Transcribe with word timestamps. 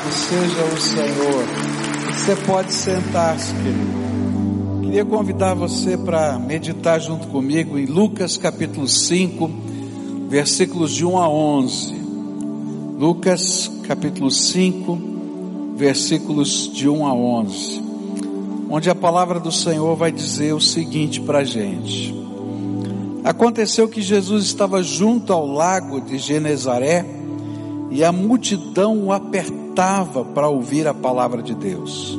Louvado 0.00 0.12
seja 0.12 0.64
o 0.64 0.80
Senhor. 0.80 1.44
Você 2.14 2.36
pode 2.46 2.72
sentar-se, 2.72 3.52
querido. 3.54 4.80
Queria 4.82 5.04
convidar 5.04 5.54
você 5.54 5.96
para 5.96 6.38
meditar 6.38 6.98
junto 7.00 7.28
comigo 7.28 7.78
em 7.78 7.84
Lucas 7.86 8.36
capítulo 8.36 8.88
5, 8.88 9.50
versículos 10.28 10.92
de 10.92 11.04
1 11.04 11.18
a 11.18 11.28
11. 11.28 11.94
Lucas 12.98 13.70
capítulo 13.86 14.30
5, 14.30 14.98
versículos 15.76 16.72
de 16.72 16.88
1 16.88 17.06
a 17.06 17.14
11. 17.14 17.82
Onde 18.70 18.88
a 18.88 18.94
palavra 18.94 19.38
do 19.38 19.52
Senhor 19.52 19.96
vai 19.96 20.10
dizer 20.10 20.54
o 20.54 20.60
seguinte 20.60 21.20
para 21.20 21.40
a 21.40 21.44
gente. 21.44 22.14
Aconteceu 23.22 23.86
que 23.88 24.00
Jesus 24.00 24.46
estava 24.46 24.82
junto 24.82 25.32
ao 25.32 25.46
lago 25.46 26.00
de 26.00 26.16
Genezaré 26.16 27.04
e 27.90 28.02
a 28.02 28.10
multidão 28.10 28.96
o 29.04 29.12
apertava 29.12 29.59
para 30.34 30.48
ouvir 30.48 30.86
a 30.86 30.94
palavra 30.94 31.42
de 31.42 31.54
Deus. 31.54 32.18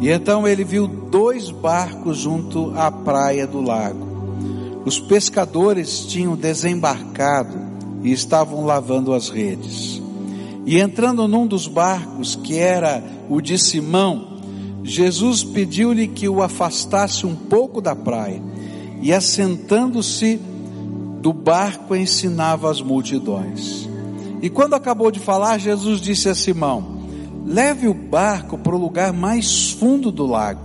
E 0.00 0.10
então 0.10 0.46
ele 0.46 0.64
viu 0.64 0.86
dois 0.86 1.50
barcos 1.50 2.18
junto 2.18 2.72
à 2.76 2.90
praia 2.90 3.46
do 3.46 3.60
lago. 3.60 4.06
Os 4.84 5.00
pescadores 5.00 6.06
tinham 6.06 6.36
desembarcado 6.36 7.56
e 8.02 8.12
estavam 8.12 8.64
lavando 8.64 9.12
as 9.12 9.28
redes. 9.28 10.00
E 10.64 10.78
entrando 10.78 11.26
num 11.26 11.46
dos 11.46 11.66
barcos, 11.66 12.36
que 12.36 12.56
era 12.58 13.02
o 13.28 13.40
de 13.40 13.58
Simão, 13.58 14.36
Jesus 14.84 15.42
pediu-lhe 15.42 16.06
que 16.06 16.28
o 16.28 16.42
afastasse 16.42 17.26
um 17.26 17.34
pouco 17.34 17.80
da 17.80 17.96
praia. 17.96 18.40
E 19.02 19.12
assentando-se 19.12 20.40
do 21.20 21.32
barco, 21.32 21.96
ensinava 21.96 22.70
as 22.70 22.80
multidões. 22.80 23.88
E 24.46 24.48
quando 24.48 24.74
acabou 24.74 25.10
de 25.10 25.18
falar, 25.18 25.58
Jesus 25.58 26.00
disse 26.00 26.28
a 26.28 26.34
Simão: 26.34 27.00
Leve 27.44 27.88
o 27.88 27.92
barco 27.94 28.56
para 28.56 28.76
o 28.76 28.78
lugar 28.78 29.12
mais 29.12 29.72
fundo 29.72 30.12
do 30.12 30.24
lago, 30.24 30.60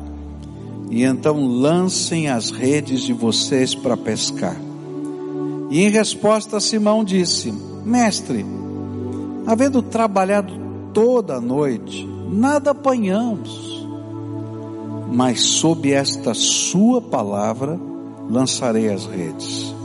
e 0.92 1.04
então 1.04 1.44
lancem 1.48 2.30
as 2.30 2.52
redes 2.52 3.02
de 3.02 3.12
vocês 3.12 3.74
para 3.74 3.98
pescar. 3.98 4.56
E 5.72 5.82
em 5.82 5.90
resposta, 5.90 6.60
Simão 6.60 7.04
disse: 7.04 7.52
Mestre, 7.84 8.46
havendo 9.48 9.82
trabalhado 9.82 10.54
toda 10.94 11.38
a 11.38 11.42
noite, 11.42 12.08
nada 12.32 12.70
apanhamos, 12.70 13.84
mas 15.12 15.42
sob 15.42 15.92
esta 15.92 16.36
sua 16.36 17.02
palavra 17.02 17.80
lançarei 18.30 18.94
as 18.94 19.08
redes 19.08 19.81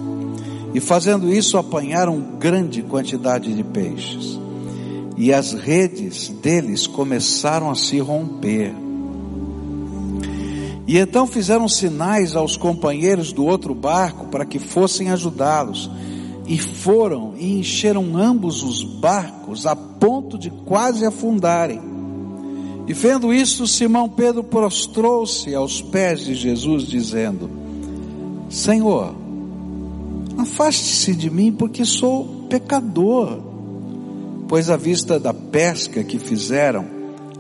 e 0.77 0.81
fazendo 0.81 1.33
isso 1.33 1.57
apanharam 1.57 2.21
grande 2.39 2.83
quantidade 2.83 3.51
de 3.55 3.65
peixes. 3.65 4.39
E 5.17 5.33
as 5.33 5.55
redes 5.55 6.29
deles 6.29 6.87
começaram 6.87 7.71
a 7.71 7.75
se 7.75 7.99
romper. 7.99 8.75
E 10.87 10.99
então 10.99 11.27
fizeram 11.27 11.67
sinais 11.67 12.37
aos 12.37 12.59
companheiros 12.59 13.33
do 13.33 13.47
outro 13.47 13.75
barco 13.75 14.27
para 14.27 14.45
que 14.45 14.59
fossem 14.59 15.09
ajudá-los. 15.09 15.91
E 16.47 16.59
foram 16.59 17.33
e 17.39 17.59
encheram 17.59 18.15
ambos 18.15 18.63
os 18.63 18.85
barcos 18.85 19.65
a 19.65 19.75
ponto 19.75 20.37
de 20.37 20.51
quase 20.51 21.07
afundarem. 21.07 21.81
E 22.87 22.93
vendo 22.93 23.33
isso, 23.33 23.67
Simão 23.67 24.11
Pedro 24.11 24.45
prostrou-se 24.45 25.55
aos 25.55 25.81
pés 25.81 26.21
de 26.21 26.35
Jesus, 26.35 26.87
dizendo: 26.87 27.51
Senhor, 28.51 29.25
Afaste-se 30.47 31.15
de 31.15 31.29
mim, 31.29 31.53
porque 31.53 31.85
sou 31.85 32.47
pecador. 32.49 33.41
Pois 34.49 34.71
à 34.71 34.77
vista 34.77 35.19
da 35.19 35.35
pesca 35.35 36.05
que 36.05 36.19
fizeram, 36.19 36.87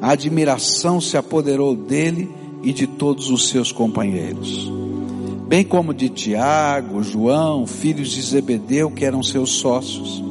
a 0.02 0.10
admiração 0.10 1.00
se 1.00 1.16
apoderou 1.16 1.74
dele 1.76 2.28
e 2.62 2.72
de 2.72 2.86
todos 2.86 3.30
os 3.30 3.48
seus 3.48 3.70
companheiros, 3.70 4.70
bem 5.46 5.64
como 5.64 5.94
de 5.94 6.08
Tiago, 6.08 7.02
João, 7.02 7.64
filhos 7.64 8.10
de 8.10 8.20
Zebedeu, 8.20 8.90
que 8.90 9.04
eram 9.04 9.22
seus 9.22 9.50
sócios. 9.52 10.22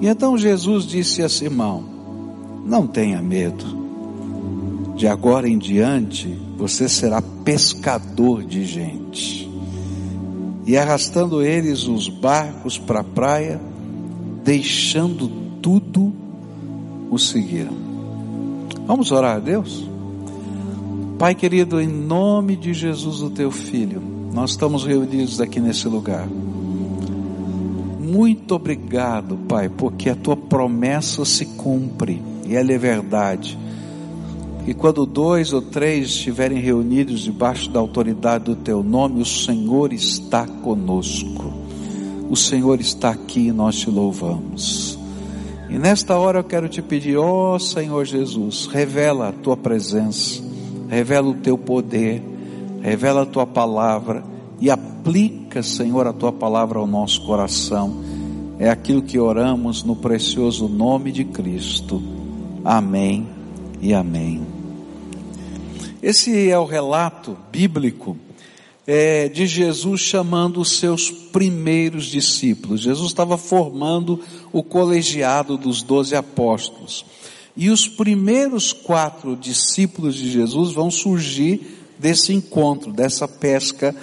E 0.00 0.08
então 0.08 0.36
Jesus 0.36 0.84
disse 0.84 1.22
a 1.22 1.28
Simão: 1.28 1.84
Não 2.66 2.84
tenha 2.84 3.22
medo, 3.22 3.64
de 4.96 5.06
agora 5.06 5.48
em 5.48 5.56
diante 5.56 6.36
você 6.56 6.88
será 6.88 7.22
pescador 7.22 8.42
de 8.42 8.64
gente 8.64 9.51
e 10.64 10.76
arrastando 10.76 11.42
eles 11.42 11.84
os 11.84 12.08
barcos 12.08 12.78
para 12.78 13.00
a 13.00 13.04
praia, 13.04 13.60
deixando 14.44 15.28
tudo, 15.60 16.12
o 17.10 17.18
seguiram. 17.18 17.72
Vamos 18.86 19.12
orar 19.12 19.36
a 19.36 19.40
Deus? 19.40 19.88
Pai 21.18 21.34
querido, 21.34 21.80
em 21.80 21.86
nome 21.86 22.56
de 22.56 22.74
Jesus, 22.74 23.22
o 23.22 23.30
teu 23.30 23.50
filho, 23.50 24.02
nós 24.32 24.50
estamos 24.50 24.84
reunidos 24.84 25.40
aqui 25.40 25.60
nesse 25.60 25.86
lugar. 25.88 26.26
Muito 28.00 28.54
obrigado, 28.54 29.36
Pai, 29.48 29.68
porque 29.68 30.10
a 30.10 30.14
tua 30.14 30.36
promessa 30.36 31.24
se 31.24 31.46
cumpre 31.46 32.20
e 32.46 32.56
ela 32.56 32.72
é 32.72 32.78
verdade 32.78 33.58
e 34.66 34.72
quando 34.72 35.04
dois 35.04 35.52
ou 35.52 35.60
três 35.60 36.08
estiverem 36.08 36.58
reunidos 36.60 37.20
debaixo 37.20 37.68
da 37.70 37.80
autoridade 37.80 38.44
do 38.44 38.56
teu 38.56 38.82
nome, 38.82 39.20
o 39.20 39.26
Senhor 39.26 39.92
está 39.92 40.46
conosco. 40.46 41.52
O 42.30 42.36
Senhor 42.36 42.80
está 42.80 43.10
aqui 43.10 43.48
e 43.48 43.52
nós 43.52 43.76
te 43.76 43.90
louvamos. 43.90 44.98
E 45.68 45.78
nesta 45.78 46.16
hora 46.16 46.40
eu 46.40 46.44
quero 46.44 46.68
te 46.68 46.80
pedir, 46.80 47.16
ó 47.16 47.54
oh, 47.54 47.58
Senhor 47.58 48.04
Jesus, 48.04 48.66
revela 48.66 49.28
a 49.28 49.32
tua 49.32 49.56
presença, 49.56 50.42
revela 50.88 51.28
o 51.28 51.34
teu 51.34 51.58
poder, 51.58 52.22
revela 52.80 53.22
a 53.22 53.26
tua 53.26 53.46
palavra 53.46 54.22
e 54.60 54.70
aplica, 54.70 55.62
Senhor, 55.62 56.06
a 56.06 56.12
tua 56.12 56.32
palavra 56.32 56.78
ao 56.78 56.86
nosso 56.86 57.24
coração. 57.26 57.96
É 58.58 58.70
aquilo 58.70 59.02
que 59.02 59.18
oramos 59.18 59.82
no 59.82 59.96
precioso 59.96 60.68
nome 60.68 61.10
de 61.10 61.24
Cristo. 61.24 62.00
Amém 62.64 63.26
e 63.80 63.92
amém. 63.92 64.51
Esse 66.02 66.50
é 66.50 66.58
o 66.58 66.64
relato 66.64 67.38
bíblico 67.52 68.18
é, 68.84 69.28
de 69.28 69.46
Jesus 69.46 70.00
chamando 70.00 70.60
os 70.60 70.80
seus 70.80 71.12
primeiros 71.12 72.06
discípulos. 72.06 72.80
Jesus 72.80 73.12
estava 73.12 73.38
formando 73.38 74.20
o 74.52 74.64
colegiado 74.64 75.56
dos 75.56 75.80
doze 75.80 76.16
apóstolos. 76.16 77.04
E 77.56 77.70
os 77.70 77.86
primeiros 77.86 78.72
quatro 78.72 79.36
discípulos 79.36 80.16
de 80.16 80.28
Jesus 80.28 80.72
vão 80.72 80.90
surgir 80.90 81.78
desse 82.00 82.32
encontro, 82.32 82.92
dessa 82.92 83.28
pesca 83.28 83.94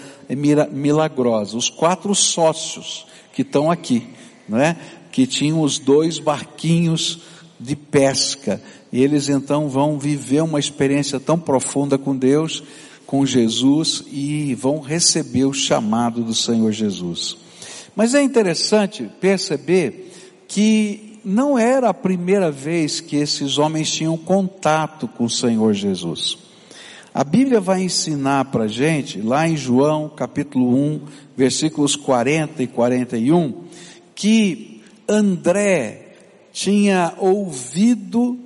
milagrosa. 0.72 1.58
Os 1.58 1.70
quatro 1.70 2.16
sócios 2.16 3.06
que 3.34 3.42
estão 3.42 3.70
aqui, 3.70 4.08
não 4.48 4.58
é? 4.58 4.78
Que 5.12 5.28
tinham 5.28 5.62
os 5.62 5.78
dois 5.78 6.18
barquinhos 6.18 7.20
de 7.59 7.75
pesca. 7.75 8.62
E 8.92 9.03
eles 9.03 9.30
então 9.30 9.68
vão 9.68 10.00
viver 10.00 10.42
uma 10.42 10.59
experiência 10.59 11.20
tão 11.20 11.40
profunda 11.40 11.97
com 11.97 12.16
Deus, 12.16 12.64
com 13.06 13.25
Jesus 13.25 14.03
e 14.12 14.56
vão 14.56 14.80
receber 14.80 15.46
o 15.46 15.53
chamado 15.53 16.24
do 16.24 16.34
Senhor 16.34 16.72
Jesus. 16.72 17.38
Mas 17.96 18.14
é 18.14 18.22
interessante 18.22 19.09
perceber 19.19 20.12
que 20.48 21.19
não 21.24 21.58
era 21.59 21.90
a 21.90 21.94
primeira 21.94 22.50
vez 22.50 23.02
que 23.02 23.18
esses 23.18 23.58
homens 23.58 23.92
tinham 23.92 24.18
contato 24.18 25.08
com 25.08 25.25
o 25.25 25.30
Senhor 25.30 25.74
Jesus. 25.74 26.38
A 27.14 27.24
Bíblia 27.24 27.59
vai 27.59 27.81
ensinar 27.81 28.46
para 28.46 28.68
gente, 28.68 29.19
lá 29.22 29.48
em 29.48 29.58
João 29.58 30.07
capítulo 30.07 30.75
1, 30.75 31.01
versículos 31.36 31.95
40 31.95 32.63
e 32.63 32.68
41, 32.68 33.63
que 34.16 34.81
André 35.07 36.09
tinha 36.60 37.14
ouvido 37.18 38.38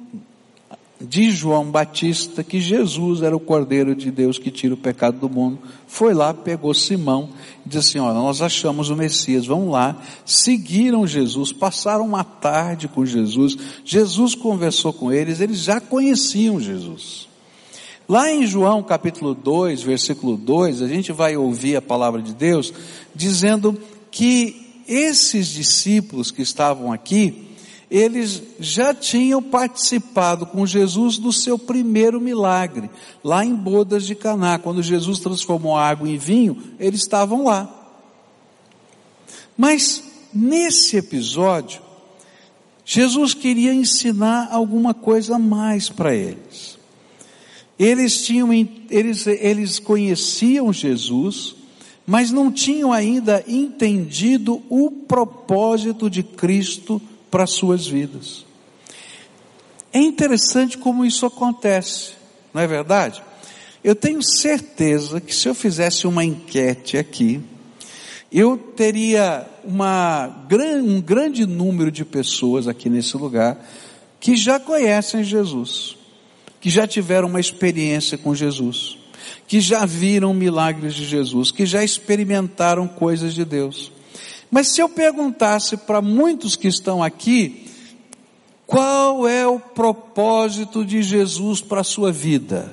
de 1.02 1.32
João 1.32 1.72
Batista 1.72 2.44
que 2.44 2.62
Jesus 2.62 3.24
era 3.24 3.36
o 3.36 3.40
Cordeiro 3.40 3.96
de 3.96 4.12
Deus 4.12 4.38
que 4.38 4.52
tira 4.52 4.76
o 4.76 4.78
pecado 4.78 5.18
do 5.18 5.28
mundo. 5.28 5.58
Foi 5.88 6.14
lá, 6.14 6.32
pegou 6.32 6.76
Simão 6.76 7.30
e 7.66 7.70
disse 7.70 7.98
assim, 7.98 8.00
olha, 8.00 8.14
nós 8.14 8.40
achamos 8.44 8.92
o 8.92 8.96
Messias, 8.96 9.48
vamos 9.48 9.72
lá. 9.72 10.00
Seguiram 10.28 11.08
Jesus, 11.08 11.52
passaram 11.52 12.06
uma 12.06 12.24
tarde 12.24 12.88
com 12.88 13.04
Jesus. 13.04 13.58
Jesus 13.84 14.36
conversou 14.36 14.94
com 14.94 15.12
eles, 15.12 15.40
eles 15.40 15.58
já 15.58 15.82
conheciam 15.82 16.60
Jesus. 16.60 17.28
Lá 18.08 18.32
em 18.32 18.46
João 18.46 18.84
capítulo 18.84 19.34
2, 19.34 19.82
versículo 19.82 20.38
2, 20.38 20.84
a 20.84 20.88
gente 20.88 21.12
vai 21.12 21.36
ouvir 21.36 21.78
a 21.78 21.82
palavra 21.82 22.22
de 22.22 22.36
Deus 22.36 22.72
dizendo 23.16 23.76
que 24.12 24.84
esses 24.88 25.48
discípulos 25.48 26.30
que 26.30 26.44
estavam 26.44 26.94
aqui, 26.94 27.53
eles 27.94 28.42
já 28.60 28.92
tinham 28.92 29.40
participado 29.40 30.48
com 30.48 30.66
Jesus 30.66 31.20
do 31.20 31.32
seu 31.32 31.60
primeiro 31.60 32.20
milagre, 32.20 32.90
lá 33.24 33.46
em 33.46 33.54
Bodas 33.54 34.08
de 34.08 34.16
Caná, 34.16 34.58
quando 34.58 34.82
Jesus 34.82 35.20
transformou 35.20 35.76
a 35.76 35.90
água 35.90 36.10
em 36.10 36.18
vinho, 36.18 36.58
eles 36.80 37.02
estavam 37.02 37.44
lá. 37.44 37.72
Mas 39.56 40.04
nesse 40.34 40.98
episódio, 40.98 41.84
Jesus 42.84 43.36
queria 43.36 43.72
ensinar 43.72 44.50
alguma 44.52 44.96
coisa 44.96 45.38
mais 45.38 45.88
para 45.88 46.16
eles. 46.16 46.80
Eles 47.78 48.26
tinham, 48.26 48.52
eles, 48.90 49.28
eles 49.28 49.78
conheciam 49.78 50.74
Jesus, 50.74 51.56
mas 52.08 52.32
não 52.32 52.52
tinham 52.52 52.92
ainda 52.92 53.44
entendido 53.48 54.64
o 54.68 54.90
propósito 54.90 56.10
de 56.10 56.24
Cristo 56.24 57.00
para 57.34 57.48
suas 57.48 57.88
vidas. 57.88 58.46
É 59.92 59.98
interessante 59.98 60.78
como 60.78 61.04
isso 61.04 61.26
acontece, 61.26 62.12
não 62.54 62.62
é 62.62 62.68
verdade? 62.68 63.24
Eu 63.84 63.96
tenho 63.96 64.22
certeza 64.22 65.20
que 65.20 65.34
se 65.34 65.50
eu 65.50 65.56
fizesse 65.56 66.06
uma 66.06 66.24
enquete 66.24 66.96
aqui, 66.96 67.42
eu 68.32 68.56
teria 68.56 69.48
uma, 69.64 70.46
um 70.86 71.02
grande 71.02 71.48
número 71.48 71.90
de 71.90 72.06
pessoas 72.06 72.68
aqui 72.68 72.88
nesse 72.88 73.18
lugar 73.18 73.58
que 74.20 74.36
já 74.36 74.60
conhecem 74.60 75.24
Jesus, 75.24 75.98
que 76.62 76.70
já 76.70 76.86
tiveram 76.86 77.28
uma 77.28 77.40
experiência 77.40 78.16
com 78.16 78.36
Jesus, 78.36 78.96
que 79.48 79.60
já 79.60 79.88
viram 79.88 80.36
milagres 80.36 80.94
de 80.94 81.04
Jesus, 81.04 81.50
que 81.50 81.66
já 81.66 81.84
experimentaram 81.84 82.88
coisas 82.88 83.34
de 83.34 83.44
Deus. 83.44 83.92
Mas 84.54 84.68
se 84.68 84.82
eu 84.82 84.88
perguntasse 84.88 85.76
para 85.76 86.00
muitos 86.00 86.56
que 86.56 86.68
estão 86.68 87.02
aqui, 87.02 87.72
qual 88.68 89.28
é 89.28 89.48
o 89.48 89.60
propósito 89.60 90.86
de 90.86 91.02
Jesus 91.02 91.60
para 91.60 91.82
a 91.82 91.84
sua 91.84 92.12
vida? 92.12 92.72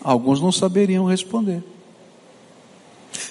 Alguns 0.00 0.40
não 0.40 0.52
saberiam 0.52 1.04
responder. 1.04 1.64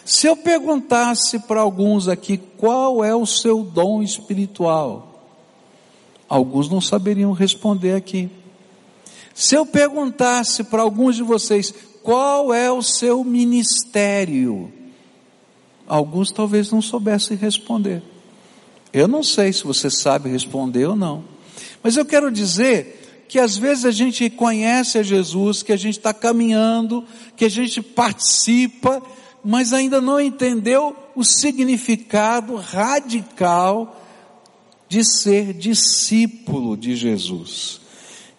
Se 0.03 0.27
eu 0.27 0.35
perguntasse 0.35 1.39
para 1.39 1.61
alguns 1.61 2.09
aqui 2.09 2.37
qual 2.37 3.01
é 3.01 3.15
o 3.15 3.25
seu 3.25 3.63
dom 3.63 4.03
espiritual, 4.03 5.23
alguns 6.27 6.69
não 6.69 6.81
saberiam 6.81 7.31
responder 7.31 7.95
aqui. 7.95 8.29
Se 9.33 9.55
eu 9.55 9.65
perguntasse 9.65 10.65
para 10.65 10.81
alguns 10.81 11.15
de 11.15 11.23
vocês 11.23 11.73
qual 12.03 12.53
é 12.53 12.69
o 12.69 12.81
seu 12.81 13.23
ministério, 13.23 14.82
alguns 15.87 16.31
talvez 16.31 16.71
não 16.71 16.81
soubessem 16.81 17.37
responder. 17.37 18.01
Eu 18.91 19.07
não 19.07 19.23
sei 19.23 19.51
se 19.51 19.63
você 19.63 19.89
sabe 19.89 20.29
responder 20.29 20.85
ou 20.85 20.95
não, 20.95 21.23
mas 21.81 21.97
eu 21.97 22.05
quero 22.05 22.31
dizer 22.31 23.25
que 23.27 23.39
às 23.39 23.57
vezes 23.57 23.85
a 23.85 23.91
gente 23.91 24.29
conhece 24.29 24.97
a 24.97 25.03
Jesus, 25.03 25.63
que 25.63 25.73
a 25.73 25.77
gente 25.77 25.97
está 25.97 26.13
caminhando, 26.13 27.03
que 27.35 27.45
a 27.45 27.49
gente 27.49 27.81
participa, 27.81 29.01
mas 29.43 29.73
ainda 29.73 29.99
não 29.99 30.19
entendeu 30.21 30.95
o 31.15 31.23
significado 31.23 32.55
radical 32.55 33.99
de 34.87 35.03
ser 35.03 35.53
discípulo 35.53 36.77
de 36.77 36.95
Jesus. 36.95 37.81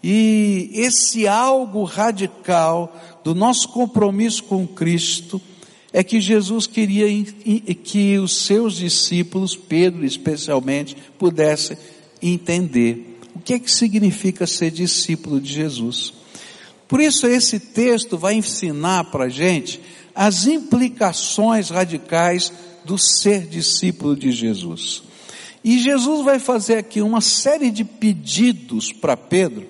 E 0.03 0.71
esse 0.75 1.27
algo 1.27 1.83
radical 1.83 2.95
do 3.25 3.35
nosso 3.35 3.71
compromisso 3.71 4.45
com 4.45 4.67
Cristo 4.67 5.41
é 5.97 6.03
que 6.03 6.21
Jesus 6.21 6.67
queria 6.67 7.07
que 7.85 8.19
os 8.19 8.45
seus 8.45 8.75
discípulos, 8.75 9.55
Pedro 9.55 10.05
especialmente, 10.05 10.97
pudessem 11.17 11.79
entender 12.21 13.21
o 13.33 13.39
que 13.39 13.55
é 13.55 13.61
que 13.61 13.71
significa 13.71 14.45
ser 14.45 14.73
discípulo 14.73 15.41
de 15.41 15.53
Jesus. 15.53 16.13
Por 16.89 17.01
isso 17.01 17.29
esse 17.29 17.61
texto 17.61 18.19
vai 18.19 18.35
ensinar 18.35 19.05
para 19.05 19.27
a 19.27 19.29
gente 19.29 19.81
as 20.13 20.49
implicações 20.49 21.71
radicais 21.71 22.53
do 22.85 22.99
ser 22.99 23.47
discípulo 23.47 24.17
de 24.17 24.33
Jesus. 24.33 25.05
E 25.63 25.79
Jesus 25.79 26.25
vai 26.25 26.41
fazer 26.41 26.79
aqui 26.79 27.01
uma 27.03 27.21
série 27.21 27.71
de 27.71 27.85
pedidos 27.85 28.93
para 28.93 29.17
Pedro, 29.17 29.65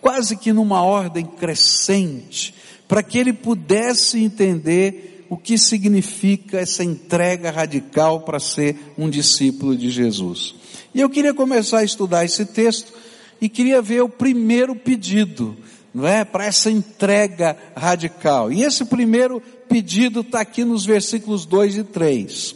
quase 0.00 0.36
que 0.36 0.52
numa 0.52 0.82
ordem 0.82 1.24
crescente, 1.24 2.52
para 2.88 3.00
que 3.00 3.16
ele 3.16 3.32
pudesse 3.32 4.18
entender 4.18 5.11
o 5.32 5.36
que 5.38 5.56
significa 5.56 6.58
essa 6.58 6.84
entrega 6.84 7.50
radical 7.50 8.20
para 8.20 8.38
ser 8.38 8.92
um 8.98 9.08
discípulo 9.08 9.74
de 9.74 9.90
Jesus. 9.90 10.54
E 10.94 11.00
eu 11.00 11.08
queria 11.08 11.32
começar 11.32 11.78
a 11.78 11.84
estudar 11.84 12.22
esse 12.22 12.44
texto 12.44 12.92
e 13.40 13.48
queria 13.48 13.80
ver 13.80 14.02
o 14.02 14.10
primeiro 14.10 14.76
pedido, 14.76 15.56
não 15.94 16.06
é? 16.06 16.22
Para 16.22 16.44
essa 16.44 16.70
entrega 16.70 17.56
radical. 17.74 18.52
E 18.52 18.62
esse 18.62 18.84
primeiro 18.84 19.40
pedido 19.70 20.20
está 20.20 20.42
aqui 20.42 20.66
nos 20.66 20.84
versículos 20.84 21.46
2 21.46 21.78
e 21.78 21.84
3. 21.84 22.54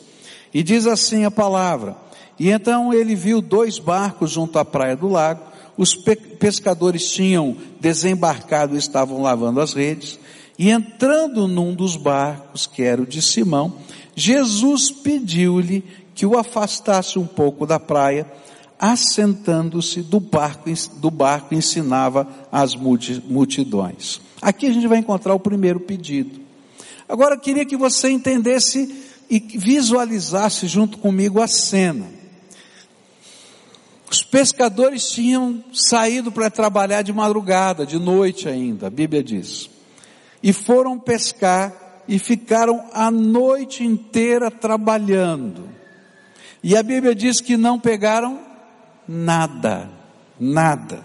E 0.53 0.63
diz 0.63 0.87
assim 0.87 1.25
a 1.25 1.31
palavra: 1.31 1.97
E 2.39 2.51
então 2.51 2.93
ele 2.93 3.15
viu 3.15 3.41
dois 3.41 3.79
barcos 3.79 4.33
junto 4.33 4.59
à 4.59 4.67
praia 4.67 4.95
do 4.95 5.09
lago, 5.09 5.41
os 5.79 5.95
pescadores 5.95 7.11
tinham 7.11 7.57
desembarcado 7.81 8.75
e 8.75 8.79
estavam 8.79 9.23
lavando 9.23 9.63
as 9.63 9.73
redes, 9.73 10.19
e 10.59 10.71
entrando 10.71 11.47
num 11.47 11.75
dos 11.75 11.97
barcos, 11.97 12.67
que 12.67 12.83
era 12.83 13.03
o 13.03 13.07
de 13.07 13.21
Simão, 13.21 13.75
Jesus 14.15 14.91
pediu-lhe 14.91 15.85
que 16.15 16.25
o 16.25 16.39
afastasse 16.39 17.19
um 17.19 17.27
pouco 17.27 17.67
da 17.67 17.79
praia, 17.79 18.27
assentando-se 18.79 20.01
do 20.01 20.19
barco, 20.19 20.71
do 20.97 21.11
barco 21.11 21.55
ensinava 21.55 22.27
as 22.51 22.75
multidões. 22.75 24.21
Aqui 24.41 24.67
a 24.67 24.73
gente 24.73 24.87
vai 24.87 24.99
encontrar 24.99 25.35
o 25.35 25.41
primeiro 25.41 25.81
pedido. 25.81 26.41
Agora 27.09 27.35
eu 27.35 27.41
queria 27.41 27.67
que 27.67 27.77
você 27.77 28.11
entendesse 28.11 29.05
e 29.29 29.39
visualizasse 29.39 30.67
junto 30.67 30.99
comigo 30.99 31.41
a 31.41 31.47
cena. 31.47 32.07
Os 34.11 34.23
pescadores 34.23 35.11
tinham 35.11 35.63
saído 35.73 36.33
para 36.33 36.49
trabalhar 36.49 37.03
de 37.03 37.13
madrugada, 37.13 37.85
de 37.85 37.99
noite 37.99 38.49
ainda, 38.49 38.87
a 38.87 38.91
Bíblia 38.91 39.23
diz. 39.23 39.69
E 40.47 40.53
foram 40.53 40.97
pescar 40.97 42.05
e 42.07 42.21
ficaram 42.21 42.85
a 42.93 43.11
noite 43.11 43.83
inteira 43.83 44.49
trabalhando. 44.49 45.69
E 46.63 46.77
a 46.77 46.85
Bíblia 46.85 47.17
diz 47.17 47.41
que 47.41 47.57
não 47.57 47.81
pegaram 47.81 48.39
nada, 49.09 49.91
nada. 50.39 51.05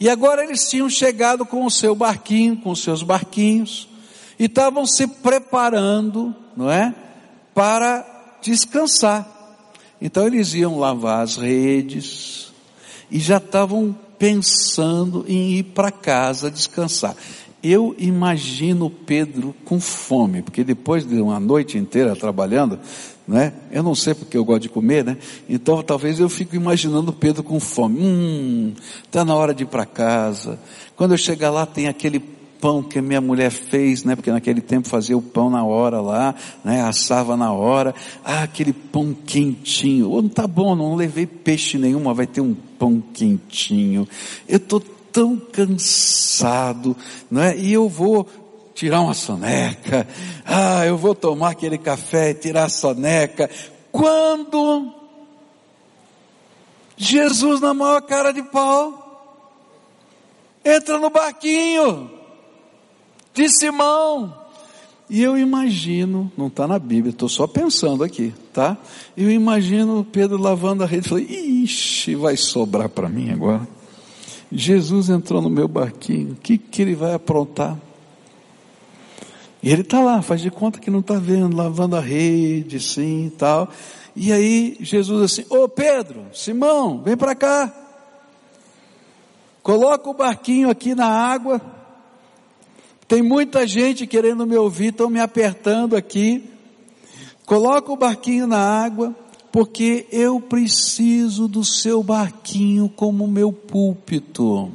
E 0.00 0.08
agora 0.10 0.42
eles 0.42 0.68
tinham 0.68 0.90
chegado 0.90 1.46
com 1.46 1.64
o 1.64 1.70
seu 1.70 1.94
barquinho, 1.94 2.56
com 2.56 2.72
os 2.72 2.82
seus 2.82 3.04
barquinhos, 3.04 3.88
e 4.40 4.46
estavam 4.46 4.84
se 4.84 5.06
preparando, 5.06 6.34
não 6.56 6.68
é? 6.68 6.92
Para 7.54 8.04
descansar. 8.42 9.24
Então 10.02 10.26
eles 10.26 10.52
iam 10.52 10.80
lavar 10.80 11.22
as 11.22 11.36
redes 11.36 12.52
e 13.08 13.20
já 13.20 13.36
estavam 13.36 13.96
pensando 14.18 15.24
em 15.28 15.58
ir 15.58 15.62
para 15.62 15.90
casa 15.90 16.50
descansar. 16.50 17.14
Eu 17.64 17.96
imagino 17.98 18.90
Pedro 18.90 19.54
com 19.64 19.80
fome, 19.80 20.42
porque 20.42 20.62
depois 20.62 21.06
de 21.06 21.18
uma 21.18 21.40
noite 21.40 21.78
inteira 21.78 22.14
trabalhando, 22.14 22.78
né? 23.26 23.54
Eu 23.72 23.82
não 23.82 23.94
sei 23.94 24.12
porque 24.12 24.36
eu 24.36 24.44
gosto 24.44 24.64
de 24.64 24.68
comer, 24.68 25.02
né? 25.02 25.16
Então 25.48 25.82
talvez 25.82 26.20
eu 26.20 26.28
fico 26.28 26.54
imaginando 26.54 27.10
Pedro 27.10 27.42
com 27.42 27.58
fome. 27.58 27.98
Hum, 28.00 28.74
está 29.02 29.24
na 29.24 29.34
hora 29.34 29.54
de 29.54 29.62
ir 29.62 29.66
para 29.66 29.86
casa. 29.86 30.60
Quando 30.94 31.12
eu 31.12 31.18
chegar 31.18 31.50
lá 31.50 31.64
tem 31.64 31.88
aquele 31.88 32.20
pão 32.60 32.82
que 32.82 33.00
minha 33.00 33.20
mulher 33.20 33.50
fez, 33.50 34.04
né? 34.04 34.14
Porque 34.14 34.30
naquele 34.30 34.60
tempo 34.60 34.86
fazia 34.86 35.16
o 35.16 35.22
pão 35.22 35.48
na 35.48 35.64
hora 35.64 36.02
lá, 36.02 36.34
né? 36.62 36.82
Assava 36.82 37.34
na 37.34 37.50
hora. 37.50 37.94
Ah, 38.22 38.42
aquele 38.42 38.74
pão 38.74 39.14
quentinho. 39.14 40.10
Oh, 40.10 40.22
tá 40.22 40.46
bom, 40.46 40.76
não 40.76 40.94
levei 40.94 41.26
peixe 41.26 41.78
nenhum, 41.78 42.02
mas 42.02 42.16
vai 42.16 42.26
ter 42.26 42.42
um 42.42 42.54
pão 42.78 43.02
quentinho. 43.12 44.06
Eu 44.46 44.60
tô 44.60 44.80
tão 45.14 45.36
cansado, 45.36 46.96
né? 47.30 47.56
E 47.56 47.72
eu 47.72 47.88
vou 47.88 48.28
tirar 48.74 49.00
uma 49.00 49.14
soneca. 49.14 50.06
Ah, 50.44 50.84
eu 50.84 50.98
vou 50.98 51.14
tomar 51.14 51.52
aquele 51.52 51.78
café 51.78 52.30
e 52.30 52.34
tirar 52.34 52.64
a 52.64 52.68
soneca. 52.68 53.48
Quando 53.92 54.92
Jesus 56.96 57.60
na 57.60 57.72
maior 57.72 58.02
cara 58.02 58.32
de 58.32 58.42
pau 58.42 59.00
entra 60.64 60.98
no 60.98 61.10
barquinho 61.10 62.10
de 63.32 63.48
Simão. 63.48 64.42
E 65.08 65.22
eu 65.22 65.38
imagino, 65.38 66.32
não 66.36 66.48
está 66.48 66.66
na 66.66 66.78
Bíblia, 66.78 67.10
estou 67.10 67.28
só 67.28 67.46
pensando 67.46 68.02
aqui, 68.02 68.34
tá? 68.52 68.76
Eu 69.16 69.30
imagino 69.30 70.04
Pedro 70.04 70.38
lavando 70.38 70.82
a 70.82 70.86
rede 70.86 71.06
e 71.06 71.08
falei, 71.08 71.24
ixi, 71.26 72.14
vai 72.16 72.36
sobrar 72.36 72.88
para 72.88 73.08
mim 73.08 73.30
agora. 73.30 73.68
Jesus 74.50 75.08
entrou 75.08 75.42
no 75.42 75.50
meu 75.50 75.66
barquinho, 75.66 76.32
o 76.32 76.36
que, 76.36 76.58
que 76.58 76.82
ele 76.82 76.94
vai 76.94 77.14
aprontar? 77.14 77.76
E 79.62 79.70
ele 79.70 79.82
está 79.82 80.00
lá, 80.00 80.20
faz 80.20 80.40
de 80.40 80.50
conta 80.50 80.78
que 80.78 80.90
não 80.90 81.00
está 81.00 81.14
vendo, 81.14 81.56
lavando 81.56 81.96
a 81.96 82.00
rede, 82.00 82.78
sim, 82.78 83.32
tal. 83.38 83.68
E 84.14 84.32
aí 84.32 84.76
Jesus 84.80 85.22
assim, 85.22 85.46
ô 85.48 85.68
Pedro, 85.68 86.26
Simão, 86.32 87.02
vem 87.02 87.16
para 87.16 87.34
cá. 87.34 87.72
Coloca 89.62 90.10
o 90.10 90.14
barquinho 90.14 90.68
aqui 90.68 90.94
na 90.94 91.06
água, 91.06 91.60
tem 93.08 93.22
muita 93.22 93.66
gente 93.66 94.06
querendo 94.06 94.46
me 94.46 94.56
ouvir, 94.56 94.88
estão 94.88 95.08
me 95.08 95.20
apertando 95.20 95.96
aqui. 95.96 96.50
Coloca 97.46 97.92
o 97.92 97.96
barquinho 97.96 98.46
na 98.46 98.58
água, 98.58 99.14
porque 99.54 100.08
eu 100.10 100.40
preciso 100.40 101.46
do 101.46 101.62
seu 101.62 102.02
barquinho 102.02 102.88
como 102.88 103.28
meu 103.28 103.52
púlpito. 103.52 104.72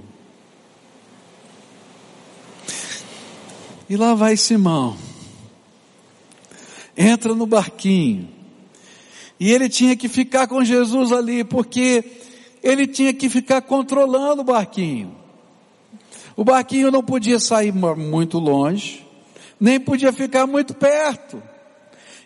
E 3.90 3.98
lá 3.98 4.16
vai 4.16 4.38
Simão. 4.38 4.96
Entra 6.96 7.36
no 7.36 7.46
barquinho. 7.46 8.30
E 9.38 9.52
ele 9.52 9.68
tinha 9.68 9.98
que 9.98 10.08
ficar 10.08 10.48
com 10.48 10.64
Jesus 10.64 11.12
ali, 11.12 11.44
porque 11.44 12.02
ele 12.64 12.88
tinha 12.88 13.14
que 13.14 13.28
ficar 13.28 13.62
controlando 13.64 14.44
o 14.44 14.46
barquinho. 14.46 15.14
O 16.38 16.46
barquinho 16.46 16.90
não 16.90 17.04
podia 17.04 17.38
sair 17.38 17.74
muito 17.74 18.40
longe, 18.40 19.06
nem 19.60 19.78
podia 19.78 20.14
ficar 20.14 20.48
muito 20.48 20.74
perto. 20.74 21.44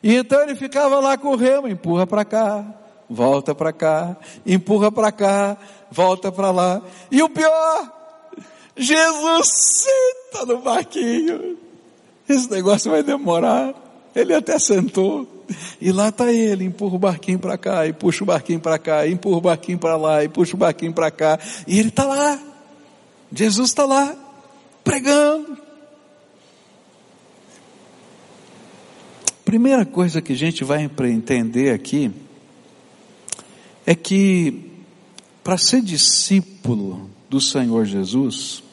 E 0.03 0.15
então 0.15 0.41
ele 0.41 0.53
ficava 0.53 0.99
lá 0.99 1.17
com 1.17 1.29
o 1.29 1.35
remo, 1.37 1.67
empurra 1.67 2.05
para 2.05 2.25
cá, 2.25 2.65
volta 3.09 3.55
para 3.55 3.71
cá, 3.71 4.17
empurra 4.45 4.91
para 4.91 5.11
cá, 5.13 5.57
volta 5.89 6.29
para 6.29 6.51
lá. 6.51 6.81
E 7.09 7.23
o 7.23 7.29
pior, 7.29 7.91
Jesus 8.75 9.49
senta 9.49 10.45
no 10.45 10.59
barquinho. 10.61 11.57
Esse 12.27 12.51
negócio 12.51 12.91
vai 12.91 13.01
demorar. 13.01 13.73
Ele 14.13 14.33
até 14.33 14.59
sentou. 14.59 15.27
E 15.79 15.91
lá 15.91 16.09
está 16.09 16.31
ele, 16.31 16.65
empurra 16.65 16.95
o 16.95 16.99
barquinho 16.99 17.39
para 17.39 17.57
cá, 17.57 17.87
e 17.87 17.93
puxa 17.93 18.23
o 18.23 18.27
barquinho 18.27 18.59
para 18.59 18.77
cá, 18.79 19.05
e 19.05 19.13
empurra 19.13 19.37
o 19.37 19.41
barquinho 19.41 19.77
para 19.77 19.95
lá, 19.95 20.23
e 20.23 20.29
puxa 20.29 20.55
o 20.55 20.59
barquinho 20.59 20.93
para 20.93 21.11
cá. 21.11 21.39
E 21.67 21.79
ele 21.79 21.89
está 21.89 22.05
lá. 22.05 22.39
Jesus 23.31 23.69
está 23.69 23.85
lá, 23.85 24.15
pregando. 24.83 25.62
Primeira 29.53 29.85
coisa 29.85 30.19
que 30.19 30.33
a 30.33 30.35
gente 30.35 30.63
vai 30.63 30.89
entender 31.11 31.71
aqui 31.75 32.11
é 33.85 33.93
que 33.93 34.71
para 35.43 35.59
ser 35.59 35.79
discípulo 35.83 37.07
do 37.29 37.39
Senhor 37.39 37.85
Jesus, 37.85 38.63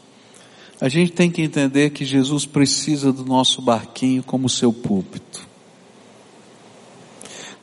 a 0.80 0.88
gente 0.88 1.12
tem 1.12 1.30
que 1.30 1.42
entender 1.42 1.90
que 1.90 2.02
Jesus 2.02 2.46
precisa 2.46 3.12
do 3.12 3.26
nosso 3.26 3.60
barquinho 3.60 4.22
como 4.22 4.48
seu 4.48 4.72
púlpito. 4.72 5.46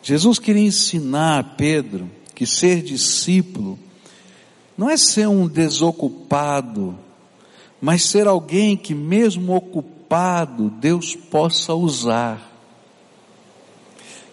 Jesus 0.04 0.38
queria 0.38 0.68
ensinar 0.68 1.40
a 1.40 1.44
Pedro 1.44 2.08
que 2.36 2.46
ser 2.46 2.84
discípulo 2.84 3.80
não 4.78 4.92
é 4.92 4.96
ser 4.96 5.28
um 5.28 5.48
desocupado, 5.48 6.96
mas 7.82 8.04
ser 8.04 8.28
alguém 8.28 8.78
que 8.78 8.94
mesmo 8.94 9.56
ocupado 9.56 10.70
Deus 10.70 11.16
possa 11.16 11.74
usar. 11.74 12.47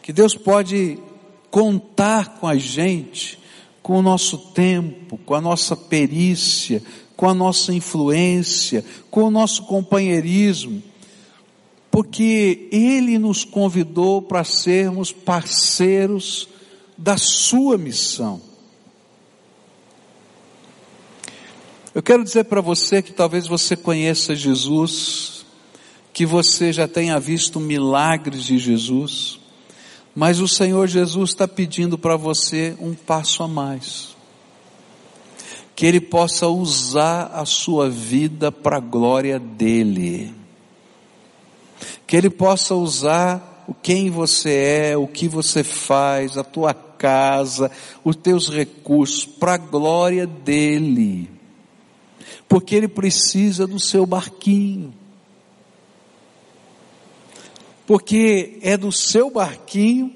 Que 0.05 0.13
Deus 0.13 0.37
pode 0.37 0.99
contar 1.51 2.39
com 2.39 2.47
a 2.47 2.57
gente, 2.57 3.41
com 3.83 3.99
o 3.99 4.03
nosso 4.03 4.39
tempo, 4.53 5.19
com 5.27 5.35
a 5.35 5.41
nossa 5.41 5.75
perícia, 5.75 6.81
com 7.17 7.29
a 7.29 7.35
nossa 7.35 7.73
influência, 7.73 8.85
com 9.11 9.25
o 9.25 9.31
nosso 9.31 9.65
companheirismo 9.65 10.81
porque 11.95 12.67
Ele 12.73 13.21
nos 13.21 13.45
convidou 13.45 14.21
para 14.21 14.43
sermos 14.43 15.13
parceiros 15.13 16.49
da 16.99 17.17
Sua 17.17 17.79
missão. 17.79 18.43
Eu 21.95 22.03
quero 22.03 22.25
dizer 22.25 22.47
para 22.47 22.61
você 22.61 23.01
que 23.01 23.13
talvez 23.13 23.47
você 23.47 23.77
conheça 23.77 24.35
Jesus, 24.35 25.47
que 26.13 26.27
você 26.27 26.73
já 26.73 26.89
tenha 26.89 27.21
visto 27.21 27.61
milagres 27.61 28.43
de 28.43 28.59
Jesus, 28.59 29.39
mas 30.15 30.41
o 30.41 30.49
Senhor 30.49 30.87
Jesus 30.87 31.31
está 31.31 31.49
pedindo 31.49 31.99
para 31.99 32.17
você 32.17 32.77
um 32.81 32.95
passo 32.95 33.43
a 33.43 33.49
mais. 33.49 34.15
Que 35.75 35.87
Ele 35.87 36.01
possa 36.01 36.49
usar 36.49 37.31
a 37.35 37.45
sua 37.45 37.91
vida 37.91 38.53
para 38.53 38.77
a 38.77 38.81
glória 38.81 39.39
dEle 39.39 40.45
que 42.07 42.17
Ele 42.17 42.31
possa 42.31 42.75
usar 42.75 43.67
quem 43.83 44.11
você 44.11 44.91
é, 44.91 44.97
o 44.97 45.07
que 45.07 45.27
você 45.29 45.65
faz, 45.65 46.37
a 46.37 46.45
tua 46.45 46.75
casa, 46.75 47.71
os 48.05 48.15
teus 48.17 48.49
recursos, 48.49 49.25
para 49.25 49.55
a 49.55 49.59
glória 49.59 50.27
dEle. 50.27 51.31
Porque 52.49 52.75
Ele 52.75 52.89
precisa 52.89 53.67
do 53.67 53.81
seu 53.81 54.05
barquinho. 54.05 54.93
Porque 57.87 58.59
é 58.63 58.77
do 58.77 58.91
seu 58.91 59.31
barquinho 59.31 60.15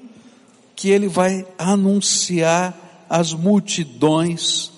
que 0.75 0.89
Ele 0.89 1.07
vai 1.07 1.45
anunciar 1.57 3.05
às 3.09 3.33
multidões 3.33 4.71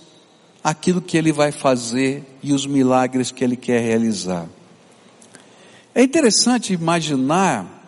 aquilo 0.64 1.02
que 1.02 1.18
Ele 1.18 1.32
vai 1.32 1.52
fazer 1.52 2.24
e 2.42 2.54
os 2.54 2.66
milagres 2.66 3.32
que 3.32 3.44
Ele 3.44 3.56
quer 3.56 3.82
realizar. 3.82 4.48
É 5.94 6.02
interessante 6.02 6.74
imaginar 6.74 7.80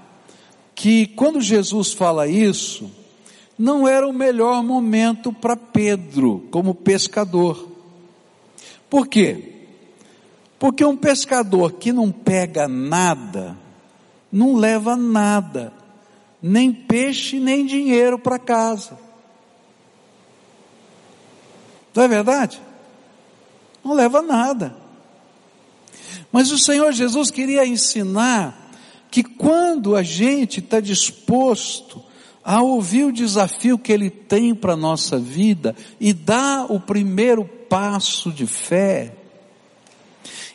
que 0.76 1.08
quando 1.08 1.40
Jesus 1.40 1.94
fala 1.94 2.28
isso, 2.28 2.92
não 3.58 3.88
era 3.88 4.08
o 4.08 4.14
melhor 4.14 4.64
momento 4.64 5.32
para 5.32 5.56
Pedro 5.56 6.48
como 6.52 6.76
pescador. 6.76 7.70
Por 8.90 9.08
quê? 9.08 9.54
Porque 10.60 10.84
um 10.84 10.98
pescador 10.98 11.74
que 11.74 11.92
não 11.94 12.12
pega 12.12 12.68
nada, 12.68 13.58
não 14.34 14.56
leva 14.56 14.96
nada, 14.98 15.72
nem 16.42 16.74
peixe, 16.74 17.40
nem 17.40 17.68
dinheiro 17.68 18.18
para 18.18 18.40
casa. 18.40 18.98
Não 21.94 22.04
é 22.04 22.08
verdade? 22.08 22.60
Não 23.86 23.94
leva 23.94 24.24
nada. 24.24 24.76
Mas 26.32 26.52
o 26.52 26.58
Senhor 26.58 26.92
Jesus 26.92 27.30
queria 27.30 27.64
ensinar 27.64 28.72
que 29.12 29.22
quando 29.22 29.96
a 29.96 30.02
gente 30.02 30.60
está 30.60 30.80
disposto 30.80 32.04
a 32.44 32.60
ouvir 32.64 33.06
o 33.06 33.14
desafio 33.14 33.78
que 33.78 33.92
Ele 33.92 34.10
tem 34.10 34.56
para 34.56 34.74
a 34.74 34.78
nossa 34.78 35.20
vida 35.20 35.76
e 36.00 36.12
dar 36.12 36.72
o 36.72 36.80
primeiro 36.80 37.46
passo 37.46 38.32
de 38.32 38.48
fé, 38.48 39.14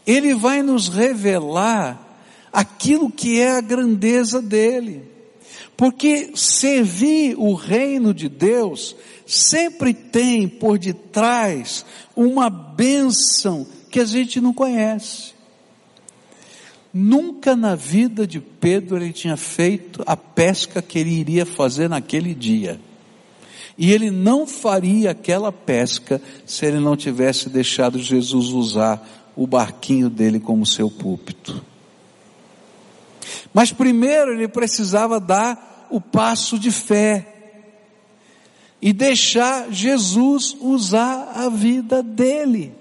Ele 0.04 0.34
vai 0.34 0.64
nos 0.64 0.88
revelar 0.88 2.07
aquilo 2.52 3.10
que 3.10 3.40
é 3.40 3.52
a 3.52 3.60
grandeza 3.60 4.40
dEle. 4.40 5.02
Porque 5.76 6.32
servir 6.34 7.36
o 7.38 7.54
reino 7.54 8.12
de 8.12 8.28
Deus 8.28 8.96
sempre 9.26 9.94
tem 9.94 10.48
por 10.48 10.78
detrás 10.78 11.84
uma 12.16 12.50
bênção 12.50 13.66
que 13.90 14.00
a 14.00 14.04
gente 14.04 14.40
não 14.40 14.52
conhece. 14.52 15.34
Nunca 16.92 17.54
na 17.54 17.74
vida 17.74 18.26
de 18.26 18.40
Pedro 18.40 18.96
ele 18.96 19.12
tinha 19.12 19.36
feito 19.36 20.02
a 20.06 20.16
pesca 20.16 20.82
que 20.82 20.98
ele 20.98 21.10
iria 21.10 21.46
fazer 21.46 21.88
naquele 21.88 22.34
dia. 22.34 22.80
E 23.76 23.92
ele 23.92 24.10
não 24.10 24.46
faria 24.46 25.12
aquela 25.12 25.52
pesca 25.52 26.20
se 26.44 26.66
ele 26.66 26.80
não 26.80 26.96
tivesse 26.96 27.48
deixado 27.48 28.00
Jesus 28.00 28.48
usar 28.48 29.30
o 29.36 29.46
barquinho 29.46 30.10
dele 30.10 30.40
como 30.40 30.66
seu 30.66 30.90
púlpito. 30.90 31.64
Mas 33.52 33.72
primeiro 33.72 34.32
ele 34.32 34.48
precisava 34.48 35.18
dar 35.20 35.86
o 35.90 36.00
passo 36.00 36.58
de 36.58 36.70
fé 36.70 37.34
e 38.80 38.92
deixar 38.92 39.72
Jesus 39.72 40.56
usar 40.60 41.32
a 41.34 41.48
vida 41.48 42.02
dele 42.02 42.78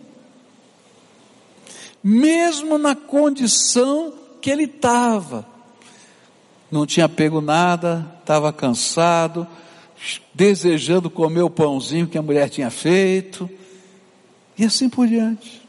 mesmo 2.10 2.78
na 2.78 2.96
condição 2.96 4.14
que 4.40 4.50
ele 4.50 4.64
estava. 4.64 5.46
Não 6.72 6.86
tinha 6.86 7.10
pego 7.10 7.42
nada, 7.42 8.10
estava 8.22 8.54
cansado, 8.54 9.46
desejando 10.34 11.10
comer 11.10 11.42
o 11.42 11.50
pãozinho 11.50 12.08
que 12.08 12.18
a 12.18 12.22
mulher 12.22 12.50
tinha 12.50 12.70
feito, 12.70 13.50
e 14.58 14.64
assim 14.64 14.88
por 14.88 15.06
diante. 15.06 15.67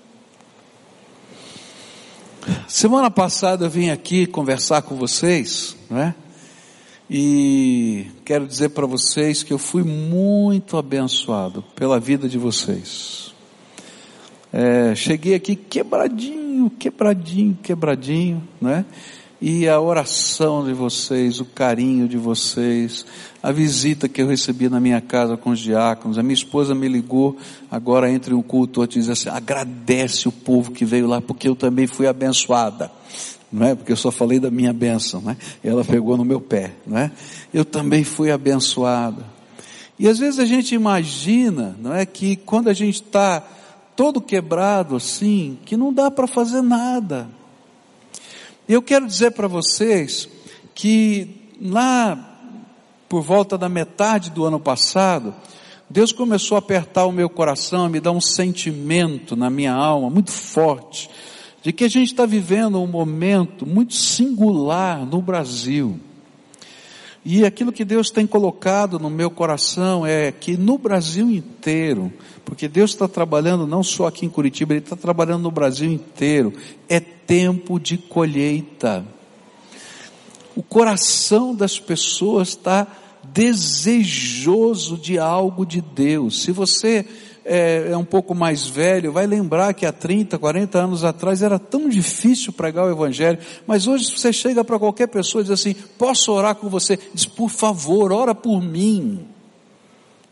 Semana 2.67 3.11
passada 3.11 3.67
eu 3.67 3.71
vim 3.71 3.91
aqui 3.91 4.27
conversar 4.27 4.83
com 4.83 4.97
vocês, 4.97 5.77
né? 5.91 6.15
E 7.11 8.07
quero 8.25 8.47
dizer 8.47 8.71
para 8.71 8.87
vocês 8.87 9.43
que 9.43 9.53
eu 9.53 9.59
fui 9.59 9.83
muito 9.83 10.77
abençoado 10.77 11.65
pela 11.75 11.99
vida 11.99 12.29
de 12.29 12.37
vocês. 12.37 13.35
É, 14.53 14.95
cheguei 14.95 15.35
aqui 15.35 15.57
quebradinho, 15.57 16.71
quebradinho, 16.71 17.59
quebradinho, 17.63 18.47
né? 18.61 18.85
E 19.41 19.69
a 19.69 19.81
oração 19.81 20.65
de 20.65 20.73
vocês, 20.73 21.39
o 21.39 21.45
carinho 21.45 22.09
de 22.09 22.17
vocês, 22.17 23.07
a 23.41 23.53
visita 23.53 24.09
que 24.09 24.21
eu 24.21 24.27
recebi 24.27 24.69
na 24.69 24.81
minha 24.81 25.01
casa 25.01 25.37
com 25.37 25.51
os 25.51 25.61
diáconos, 25.61 26.19
a 26.19 26.25
minha 26.25 26.35
esposa 26.35 26.75
me 26.75 26.89
ligou 26.89 27.37
agora 27.71 28.11
entre 28.11 28.35
um 28.35 28.43
culto 28.43 28.81
outro 28.81 28.99
e 28.99 29.01
diz 29.01 29.09
assim, 29.09 29.29
agradece 29.29 30.27
o 30.27 30.33
povo 30.33 30.73
que 30.73 30.85
veio 30.85 31.07
lá, 31.07 31.21
porque 31.21 31.49
eu 31.49 31.55
também 31.55 31.87
fui 31.87 32.09
abençoada. 32.09 32.91
Não 33.51 33.65
é? 33.65 33.75
Porque 33.77 33.93
eu 33.93 33.97
só 33.97 34.11
falei 34.11 34.41
da 34.41 34.51
minha 34.51 34.73
bênção, 34.73 35.21
né? 35.23 35.37
Ela 35.63 35.85
pegou 35.85 36.17
no 36.17 36.25
meu 36.25 36.41
pé, 36.41 36.73
não 36.85 36.99
é? 36.99 37.11
Eu 37.55 37.65
também 37.65 38.03
fui 38.03 38.31
abençoada. 38.33 39.25
E 39.99 40.09
às 40.09 40.19
vezes 40.19 40.39
a 40.41 40.45
gente 40.45 40.75
imagina, 40.75 41.77
não 41.81 41.95
é, 41.95 42.05
que 42.05 42.37
quando 42.37 42.69
a 42.69 42.75
gente 42.75 43.03
está 43.03 43.41
todo 43.97 44.21
quebrado 44.21 44.97
assim, 44.97 45.59
que 45.65 45.77
não 45.77 45.93
dá 45.93 46.11
para 46.11 46.27
fazer 46.27 46.61
nada. 46.61 47.38
Eu 48.69 48.83
quero 48.83 49.07
dizer 49.07 49.31
para 49.31 49.49
vocês 49.49 50.29
que 50.75 51.55
lá 51.61 52.29
por 53.09 53.23
volta 53.23 53.57
da 53.57 53.69
metade 53.69 54.31
do 54.31 54.45
ano 54.45 54.61
passado, 54.61 55.35
Deus 55.89 56.13
começou 56.13 56.57
a 56.57 56.59
apertar 56.59 57.07
o 57.07 57.13
meu 57.13 57.31
coração, 57.31 57.89
me 57.89 57.99
dar 57.99 58.13
um 58.13 58.21
sentimento 58.21 59.35
na 59.35 59.49
minha 59.49 59.73
alma 59.73 60.11
muito 60.11 60.31
forte, 60.31 61.09
de 61.63 61.73
que 61.73 61.85
a 61.85 61.89
gente 61.89 62.13
está 62.13 62.27
vivendo 62.27 62.79
um 62.79 62.87
momento 62.87 63.67
muito 63.67 63.95
singular 63.95 65.07
no 65.07 65.23
Brasil. 65.23 65.99
E 67.25 67.45
aquilo 67.45 67.73
que 67.73 67.85
Deus 67.85 68.11
tem 68.11 68.27
colocado 68.27 68.99
no 68.99 69.11
meu 69.11 69.31
coração 69.31 70.07
é 70.07 70.33
que 70.33 70.57
no 70.57 70.79
Brasil 70.79 71.31
inteiro, 71.31 72.13
porque 72.45 72.69
Deus 72.69 72.91
está 72.91 73.07
trabalhando 73.07 73.67
não 73.67 73.83
só 73.83 74.07
aqui 74.07 74.25
em 74.25 74.31
Curitiba, 74.31 74.73
Ele 74.73 74.81
está 74.81 74.97
trabalhando 74.97 75.43
no 75.43 75.51
Brasil 75.51 75.91
inteiro, 75.91 76.53
é 76.89 77.01
tempo 77.01 77.79
de 77.79 77.99
colheita. 77.99 79.05
O 80.57 80.63
coração 80.63 81.55
das 81.55 81.79
pessoas 81.79 82.49
está 82.49 82.87
desejoso 83.33 84.97
de 84.97 85.19
algo 85.19 85.67
de 85.67 85.81
Deus. 85.81 86.43
Se 86.43 86.53
você 86.53 87.05
é, 87.49 87.89
é, 87.91 87.97
um 87.97 88.05
pouco 88.05 88.35
mais 88.35 88.67
velho, 88.67 89.11
vai 89.11 89.27
lembrar 89.27 89.73
que 89.73 89.87
há 89.87 89.93
30, 89.93 90.39
40 90.39 90.79
anos 90.79 91.05
atrás 91.05 91.43
era 91.43 91.59
tão 91.59 91.89
difícil 91.89 92.53
pregar 92.53 92.87
o 92.87 92.91
Evangelho, 92.91 93.39
mas 93.67 93.87
hoje 93.87 94.11
você 94.15 94.33
chega 94.33 94.63
para 94.63 94.79
qualquer 94.79 95.09
pessoa 95.09 95.41
e 95.41 95.45
diz 95.45 95.53
assim: 95.53 95.75
posso 95.97 96.31
orar 96.31 96.55
com 96.55 96.69
você? 96.69 96.99
Diz, 97.15 97.25
por 97.25 97.49
favor, 97.49 98.13
ora 98.13 98.35
por 98.35 98.63
mim. 98.63 99.27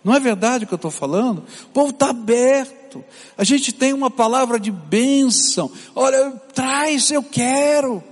Não 0.05 0.15
é 0.15 0.21
verdade 0.21 0.65
o 0.65 0.69
que 0.69 0.75
eu 0.75 0.77
estou 0.77 0.91
falando? 0.91 1.39
O 1.65 1.69
povo 1.73 1.91
está 1.91 2.11
aberto. 2.11 3.03
A 3.37 3.43
gente 3.43 3.73
tem 3.73 3.93
uma 3.93 4.11
palavra 4.11 4.61
de 4.61 4.71
bênção. 4.71 5.71
Olha, 5.95 6.31
traz, 6.55 7.11
eu 7.11 7.23
quero 7.23 8.03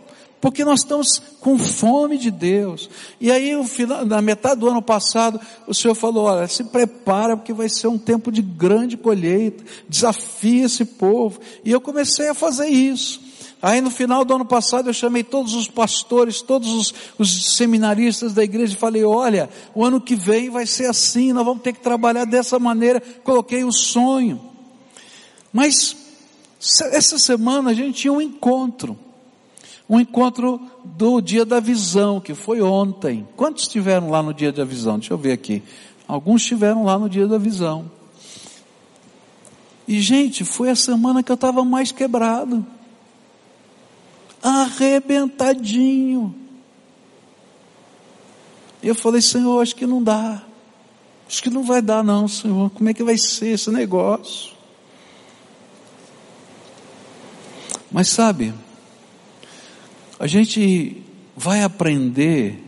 porque 0.45 0.63
nós 0.63 0.81
estamos 0.81 1.23
com 1.41 1.59
fome 1.59 2.19
de 2.19 2.31
Deus. 2.31 2.91
E 3.19 3.33
aí, 3.33 3.53
na 4.07 4.21
metade 4.21 4.61
do 4.61 4.69
ano 4.69 4.83
passado, 4.83 5.41
o 5.67 5.73
Senhor 5.73 5.95
falou: 5.95 6.27
olha, 6.27 6.47
se 6.47 6.65
prepara, 6.65 7.35
porque 7.35 7.55
vai 7.55 7.67
ser 7.67 7.89
um 7.89 7.97
tempo 7.97 8.31
de 8.31 8.43
grande 8.43 8.95
colheita, 8.95 9.65
desafia 9.89 10.67
esse 10.67 10.85
povo. 10.85 11.41
E 11.65 11.71
eu 11.71 11.81
comecei 11.81 12.29
a 12.29 12.35
fazer 12.35 12.67
isso. 12.67 13.23
Aí 13.63 13.81
no 13.81 13.91
final 13.91 14.23
do 14.23 14.35
ano 14.35 14.45
passado 14.45 14.91
eu 14.91 14.93
chamei 14.93 15.25
todos 15.25 15.55
os 15.55 15.67
pastores, 15.67 16.43
todos 16.43 16.71
os, 16.71 16.95
os, 17.19 17.57
seminaristas 17.57 18.35
da 18.35 18.45
igreja 18.45 18.75
e 18.75 18.77
falei, 18.77 19.03
olha, 19.03 19.49
o 19.75 19.83
ano 19.83 19.99
que 19.99 20.15
vem 20.15 20.51
vai 20.51 20.67
ser 20.67 20.91
assim, 20.91 21.33
nós 21.33 21.47
vamos 21.47 21.63
ter 21.63 21.73
que 21.73 21.81
trabalhar 21.81 22.27
dessa 22.27 22.59
maneira. 22.59 23.01
Coloquei 23.01 23.65
o 23.65 23.73
sonho. 23.73 24.39
Mas 25.51 25.97
essa 26.93 27.19
semana 27.19 27.71
a 27.71 27.75
gente 27.75 28.03
tinha 28.03 28.13
um 28.13 28.21
encontro 28.21 28.99
um 29.89 30.01
encontro 30.01 30.61
do 30.85 31.21
dia 31.21 31.45
da 31.45 31.61
visão, 31.61 32.21
que 32.21 32.35
foi 32.35 32.63
ontem. 32.63 33.27
Quantos 33.37 33.65
estiveram 33.65 34.11
lá 34.11 34.23
no 34.23 34.33
dia 34.33 34.51
da 34.51 34.65
visão? 34.65 34.99
Deixa 34.99 35.13
eu 35.13 35.19
ver 35.19 35.33
aqui. 35.33 35.63
Alguns 36.09 36.43
estiveram 36.43 36.85
lá 36.85 36.99
no 36.99 37.09
dia 37.09 37.27
da 37.27 37.39
visão. 37.39 37.91
E, 39.87 40.01
gente, 40.01 40.45
foi 40.45 40.71
a 40.71 40.77
semana 40.77 41.23
que 41.23 41.31
eu 41.31 41.35
estava 41.35 41.65
mais 41.65 41.93
quebrado. 41.93 42.65
Arrebentadinho. 44.43 46.35
E 48.83 48.89
eu 48.89 48.95
falei, 48.95 49.21
Senhor, 49.21 49.61
acho 49.61 49.77
que 49.77 49.87
não 49.87 50.03
dá. 50.03 50.43
Acho 51.29 51.43
que 51.43 51.51
não 51.51 51.63
vai 51.63 51.83
dar, 51.83 52.03
não, 52.03 52.29
Senhor. 52.29 52.71
Como 52.71 52.89
é 52.89 52.95
que 52.95 53.03
vai 53.03 53.17
ser 53.19 53.49
esse 53.49 53.71
negócio? 53.71 54.53
Mas 57.91 58.09
sabe, 58.09 58.53
a 60.19 60.27
gente 60.27 61.03
vai 61.37 61.63
aprender 61.63 62.63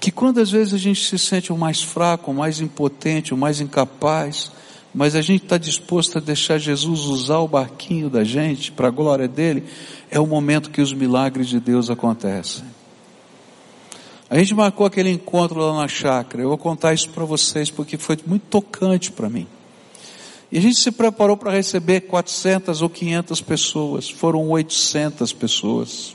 que 0.00 0.10
quando 0.10 0.38
às 0.38 0.50
vezes 0.50 0.74
a 0.74 0.78
gente 0.78 1.04
se 1.04 1.18
sente 1.18 1.52
o 1.52 1.58
mais 1.58 1.82
fraco, 1.82 2.30
o 2.30 2.34
mais 2.34 2.60
impotente, 2.60 3.34
o 3.34 3.36
mais 3.36 3.60
incapaz, 3.60 4.50
mas 4.94 5.14
a 5.14 5.20
gente 5.20 5.44
está 5.44 5.58
disposto 5.58 6.18
a 6.18 6.20
deixar 6.20 6.58
Jesus 6.58 7.00
usar 7.00 7.38
o 7.38 7.48
barquinho 7.48 8.08
da 8.08 8.24
gente 8.24 8.72
para 8.72 8.88
a 8.88 8.90
glória 8.90 9.28
dele, 9.28 9.64
é 10.10 10.18
o 10.18 10.26
momento 10.26 10.70
que 10.70 10.80
os 10.80 10.92
milagres 10.92 11.48
de 11.48 11.60
Deus 11.60 11.90
acontecem. 11.90 12.64
A 14.28 14.38
gente 14.38 14.54
marcou 14.54 14.86
aquele 14.86 15.10
encontro 15.10 15.60
lá 15.60 15.76
na 15.76 15.88
chácara, 15.88 16.42
eu 16.42 16.48
vou 16.48 16.58
contar 16.58 16.94
isso 16.94 17.10
para 17.10 17.24
vocês 17.24 17.70
porque 17.70 17.96
foi 17.96 18.18
muito 18.26 18.44
tocante 18.44 19.12
para 19.12 19.28
mim. 19.28 19.46
E 20.50 20.58
a 20.58 20.60
gente 20.60 20.76
se 20.76 20.92
preparou 20.92 21.36
para 21.36 21.50
receber 21.50 22.02
400 22.02 22.82
ou 22.82 22.88
500 22.88 23.40
pessoas. 23.40 24.08
Foram 24.08 24.48
800 24.48 25.32
pessoas. 25.32 26.14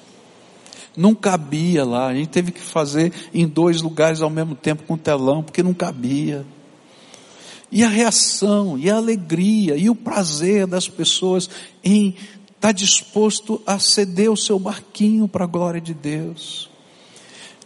Não 0.96 1.14
cabia 1.14 1.84
lá. 1.84 2.08
A 2.08 2.14
gente 2.14 2.30
teve 2.30 2.52
que 2.52 2.62
fazer 2.62 3.12
em 3.34 3.48
dois 3.48 3.82
lugares 3.82 4.22
ao 4.22 4.30
mesmo 4.30 4.56
tempo 4.56 4.84
com 4.84 4.98
telão, 4.98 5.44
porque 5.44 5.62
não 5.62 5.74
cabia. 5.74 6.46
E 7.72 7.84
a 7.84 7.88
reação, 7.88 8.78
e 8.78 8.90
a 8.90 8.98
alegria, 8.98 9.78
e 9.78 9.90
o 9.90 9.96
prazer 9.96 10.68
das 10.68 10.90
pessoas 10.90 11.50
em 11.84 12.10
estar 12.10 12.28
tá 12.60 12.72
disposto 12.72 13.62
a 13.66 13.80
ceder 13.80 14.32
o 14.32 14.38
seu 14.38 14.60
barquinho 14.60 15.28
para 15.28 15.46
a 15.46 15.48
glória 15.48 15.80
de 15.80 15.94
Deus. 15.94 16.70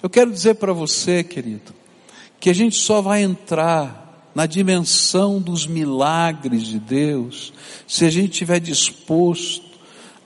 Eu 0.02 0.10
quero 0.10 0.32
dizer 0.32 0.56
para 0.56 0.74
você, 0.74 1.24
querido, 1.24 1.74
que 2.40 2.50
a 2.50 2.54
gente 2.54 2.76
só 2.76 3.02
vai 3.02 3.24
entrar 3.24 4.05
na 4.36 4.46
dimensão 4.46 5.40
dos 5.40 5.66
milagres 5.66 6.68
de 6.68 6.78
Deus, 6.78 7.54
se 7.88 8.04
a 8.04 8.10
gente 8.10 8.34
estiver 8.34 8.60
disposto 8.60 9.64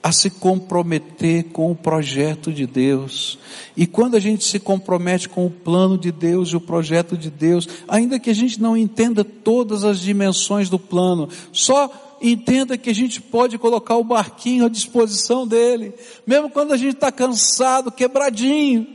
a 0.02 0.10
se 0.10 0.30
comprometer 0.30 1.44
com 1.52 1.70
o 1.70 1.76
projeto 1.76 2.52
de 2.52 2.66
Deus. 2.66 3.38
E 3.76 3.86
quando 3.86 4.16
a 4.16 4.20
gente 4.20 4.44
se 4.44 4.58
compromete 4.58 5.28
com 5.28 5.46
o 5.46 5.50
plano 5.50 5.96
de 5.96 6.10
Deus 6.10 6.48
e 6.48 6.56
o 6.56 6.60
projeto 6.60 7.16
de 7.16 7.30
Deus, 7.30 7.68
ainda 7.86 8.18
que 8.18 8.30
a 8.30 8.34
gente 8.34 8.60
não 8.60 8.76
entenda 8.76 9.22
todas 9.22 9.84
as 9.84 10.00
dimensões 10.00 10.68
do 10.68 10.78
plano, 10.78 11.28
só 11.52 12.18
entenda 12.20 12.78
que 12.78 12.90
a 12.90 12.94
gente 12.94 13.20
pode 13.20 13.58
colocar 13.58 13.96
o 13.96 14.04
barquinho 14.04 14.64
à 14.64 14.68
disposição 14.68 15.46
dele, 15.46 15.94
mesmo 16.26 16.50
quando 16.50 16.72
a 16.72 16.76
gente 16.76 16.94
está 16.94 17.12
cansado, 17.12 17.92
quebradinho, 17.92 18.86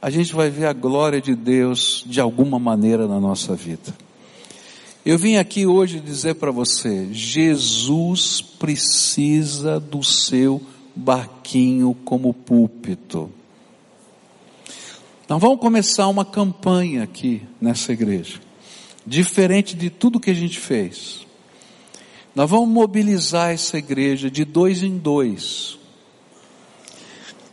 a 0.00 0.10
gente 0.10 0.32
vai 0.34 0.48
ver 0.48 0.66
a 0.66 0.72
glória 0.72 1.20
de 1.20 1.34
Deus 1.34 2.04
de 2.06 2.20
alguma 2.20 2.58
maneira 2.58 3.08
na 3.08 3.18
nossa 3.18 3.54
vida. 3.54 4.07
Eu 5.08 5.16
vim 5.16 5.36
aqui 5.36 5.66
hoje 5.66 6.00
dizer 6.00 6.34
para 6.34 6.50
você, 6.50 7.08
Jesus 7.10 8.42
precisa 8.42 9.80
do 9.80 10.04
seu 10.04 10.60
barquinho 10.94 11.96
como 12.04 12.34
púlpito. 12.34 13.32
Nós 15.26 15.40
vamos 15.40 15.60
começar 15.60 16.08
uma 16.08 16.26
campanha 16.26 17.04
aqui 17.04 17.40
nessa 17.58 17.90
igreja, 17.90 18.38
diferente 19.06 19.74
de 19.74 19.88
tudo 19.88 20.20
que 20.20 20.28
a 20.30 20.34
gente 20.34 20.60
fez. 20.60 21.26
Nós 22.34 22.50
vamos 22.50 22.68
mobilizar 22.68 23.50
essa 23.50 23.78
igreja 23.78 24.30
de 24.30 24.44
dois 24.44 24.82
em 24.82 24.98
dois. 24.98 25.78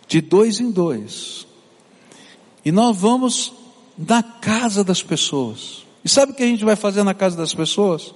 De 0.10 0.20
dois 0.20 0.60
em 0.60 0.70
dois. 0.70 1.48
E 2.65 2.72
nós 2.74 2.98
vamos 2.98 3.54
na 3.98 4.22
casa 4.22 4.84
das 4.84 5.02
pessoas. 5.02 5.85
E 6.06 6.10
sabe 6.10 6.32
o 6.32 6.36
que 6.36 6.44
a 6.44 6.48
gente 6.48 6.63
vai 6.63 6.76
fazer 6.76 7.02
na 7.02 7.15
casa 7.15 7.36
das 7.36 7.52
pessoas? 7.52 8.13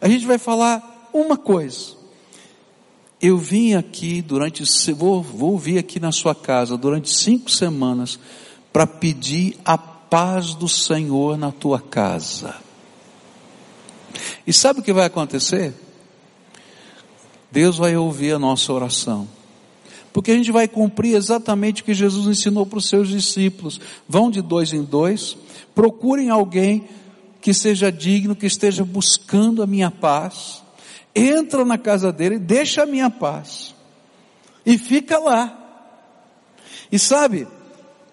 A 0.00 0.08
gente 0.08 0.24
vai 0.24 0.38
falar 0.38 1.10
uma 1.12 1.36
coisa. 1.36 1.96
Eu 3.20 3.36
vim 3.36 3.74
aqui 3.74 4.22
durante, 4.22 4.62
vou, 4.92 5.20
vou 5.20 5.58
vir 5.58 5.78
aqui 5.78 5.98
na 5.98 6.12
sua 6.12 6.36
casa 6.36 6.76
durante 6.76 7.12
cinco 7.12 7.50
semanas 7.50 8.16
para 8.72 8.86
pedir 8.86 9.58
a 9.64 9.76
paz 9.76 10.54
do 10.54 10.68
Senhor 10.68 11.36
na 11.36 11.50
tua 11.50 11.80
casa. 11.80 12.54
E 14.46 14.52
sabe 14.52 14.78
o 14.78 14.82
que 14.82 14.92
vai 14.92 15.06
acontecer? 15.06 15.74
Deus 17.50 17.76
vai 17.76 17.96
ouvir 17.96 18.34
a 18.34 18.38
nossa 18.38 18.72
oração. 18.72 19.26
Porque 20.12 20.30
a 20.30 20.34
gente 20.34 20.52
vai 20.52 20.68
cumprir 20.68 21.16
exatamente 21.16 21.82
o 21.82 21.84
que 21.84 21.92
Jesus 21.92 22.26
ensinou 22.26 22.64
para 22.64 22.78
os 22.78 22.88
seus 22.88 23.08
discípulos. 23.08 23.80
Vão 24.08 24.30
de 24.30 24.40
dois 24.40 24.72
em 24.72 24.84
dois, 24.84 25.36
procurem 25.74 26.30
alguém 26.30 26.86
que 27.46 27.54
seja 27.54 27.92
digno, 27.92 28.34
que 28.34 28.44
esteja 28.44 28.84
buscando 28.84 29.62
a 29.62 29.68
minha 29.68 29.88
paz, 29.88 30.64
entra 31.14 31.64
na 31.64 31.78
casa 31.78 32.12
dele, 32.12 32.40
deixa 32.40 32.82
a 32.82 32.86
minha 32.86 33.08
paz 33.08 33.72
e 34.66 34.76
fica 34.76 35.16
lá. 35.20 35.56
E 36.90 36.98
sabe, 36.98 37.46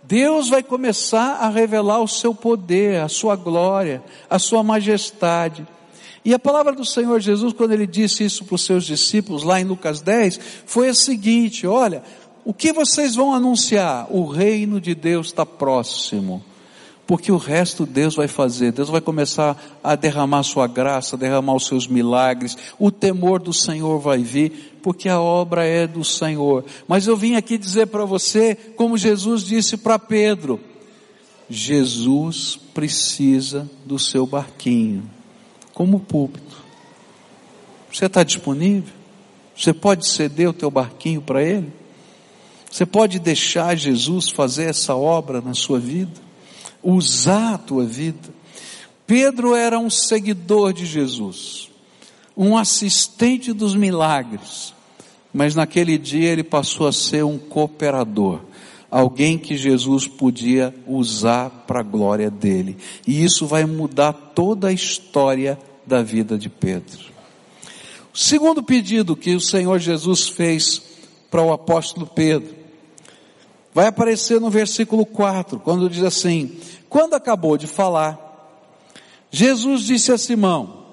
Deus 0.04 0.50
vai 0.50 0.62
começar 0.62 1.38
a 1.38 1.50
revelar 1.50 2.00
o 2.00 2.08
seu 2.08 2.36
poder, 2.36 3.02
a 3.02 3.08
sua 3.08 3.36
glória, 3.36 4.04
a 4.30 4.38
sua 4.38 4.62
majestade. 4.62 5.66
E 6.24 6.32
a 6.32 6.38
palavra 6.38 6.74
do 6.74 6.86
Senhor 6.86 7.20
Jesus, 7.20 7.54
quando 7.54 7.72
ele 7.72 7.88
disse 7.88 8.24
isso 8.24 8.46
para 8.46 8.54
os 8.54 8.64
seus 8.64 8.86
discípulos, 8.86 9.42
lá 9.42 9.60
em 9.60 9.64
Lucas 9.64 10.00
10, 10.00 10.40
foi 10.68 10.90
a 10.90 10.94
seguinte: 10.94 11.66
olha, 11.66 12.04
o 12.46 12.54
que 12.54 12.72
vocês 12.72 13.16
vão 13.16 13.34
anunciar? 13.34 14.06
O 14.12 14.28
reino 14.28 14.80
de 14.80 14.94
Deus 14.94 15.26
está 15.26 15.44
próximo. 15.44 16.53
Porque 17.06 17.32
o 17.32 17.38
resto 17.38 17.86
Deus 17.86 18.16
vai 18.16 18.28
fazer. 18.28 18.72
Deus 18.72 18.90
vai 18.90 19.02
começar 19.02 19.62
a 19.84 19.96
derramar 19.96 20.44
sua 20.44 20.68
graça, 20.68 21.18
derramar 21.18 21.56
os 21.56 21.68
seus 21.68 21.88
milagres. 21.88 22.58
O 22.80 22.90
temor 22.90 23.40
do 23.40 23.54
Senhor 23.54 24.00
vai 24.00 24.24
vir, 24.24 24.78
porque 24.82 25.10
a 25.10 25.20
obra 25.20 25.66
é 25.66 25.86
do 25.86 26.04
Senhor. 26.04 26.64
Mas 26.88 27.06
eu 27.06 27.18
vim 27.18 27.36
aqui 27.36 27.58
dizer 27.58 27.88
para 27.88 28.06
você, 28.06 28.56
como 28.56 28.98
Jesus 28.98 29.44
disse 29.44 29.76
para 29.76 30.00
Pedro, 30.00 30.60
Jesus 31.50 32.58
precisa 32.74 33.70
do 33.86 34.00
seu 34.00 34.26
barquinho, 34.26 35.04
como 35.74 36.00
púlpito. 36.00 36.64
Você 37.92 38.06
está 38.06 38.24
disponível? 38.24 38.94
Você 39.56 39.74
pode 39.74 40.08
ceder 40.08 40.50
o 40.50 40.54
teu 40.54 40.72
barquinho 40.72 41.22
para 41.22 41.44
Ele? 41.44 41.72
Você 42.72 42.88
pode 42.88 43.20
deixar 43.20 43.76
Jesus 43.76 44.32
fazer 44.32 44.64
essa 44.64 44.96
obra 44.96 45.42
na 45.42 45.54
sua 45.54 45.80
vida? 45.80 46.23
Usar 46.84 47.56
a 47.56 47.58
tua 47.58 47.86
vida? 47.86 48.30
Pedro 49.06 49.56
era 49.56 49.78
um 49.78 49.90
seguidor 49.90 50.74
de 50.74 50.86
Jesus, 50.86 51.70
um 52.36 52.58
assistente 52.58 53.54
dos 53.54 53.76
milagres, 53.76 54.74
mas 55.34 55.56
naquele 55.56 55.98
dia 55.98 56.30
ele 56.30 56.44
passou 56.44 56.88
a 56.88 56.94
ser 56.94 57.24
um 57.24 57.38
cooperador, 57.38 58.42
alguém 58.90 59.38
que 59.38 59.58
Jesus 59.58 60.08
podia 60.08 60.74
usar 60.88 61.50
para 61.68 61.82
a 61.82 61.84
glória 61.84 62.30
dele. 62.30 62.78
E 63.06 63.24
isso 63.24 63.46
vai 63.46 63.66
mudar 63.66 64.14
toda 64.14 64.70
a 64.70 64.74
história 64.74 65.60
da 65.86 66.02
vida 66.02 66.38
de 66.38 66.50
Pedro. 66.50 67.14
O 68.14 68.18
segundo 68.18 68.64
pedido 68.64 69.16
que 69.16 69.36
o 69.36 69.42
Senhor 69.42 69.80
Jesus 69.80 70.28
fez 70.30 70.82
para 71.30 71.42
o 71.42 71.52
apóstolo 71.52 72.06
Pedro 72.06 72.63
vai 73.74 73.88
aparecer 73.88 74.40
no 74.40 74.50
versículo 74.50 75.06
4, 75.06 75.60
quando 75.60 75.90
diz 75.90 76.04
assim: 76.04 76.58
Quando 76.90 77.14
acabou 77.14 77.58
de 77.58 77.68
falar, 77.68 78.20
Jesus 79.32 79.82
disse 79.82 80.12
a 80.12 80.18
Simão: 80.18 80.86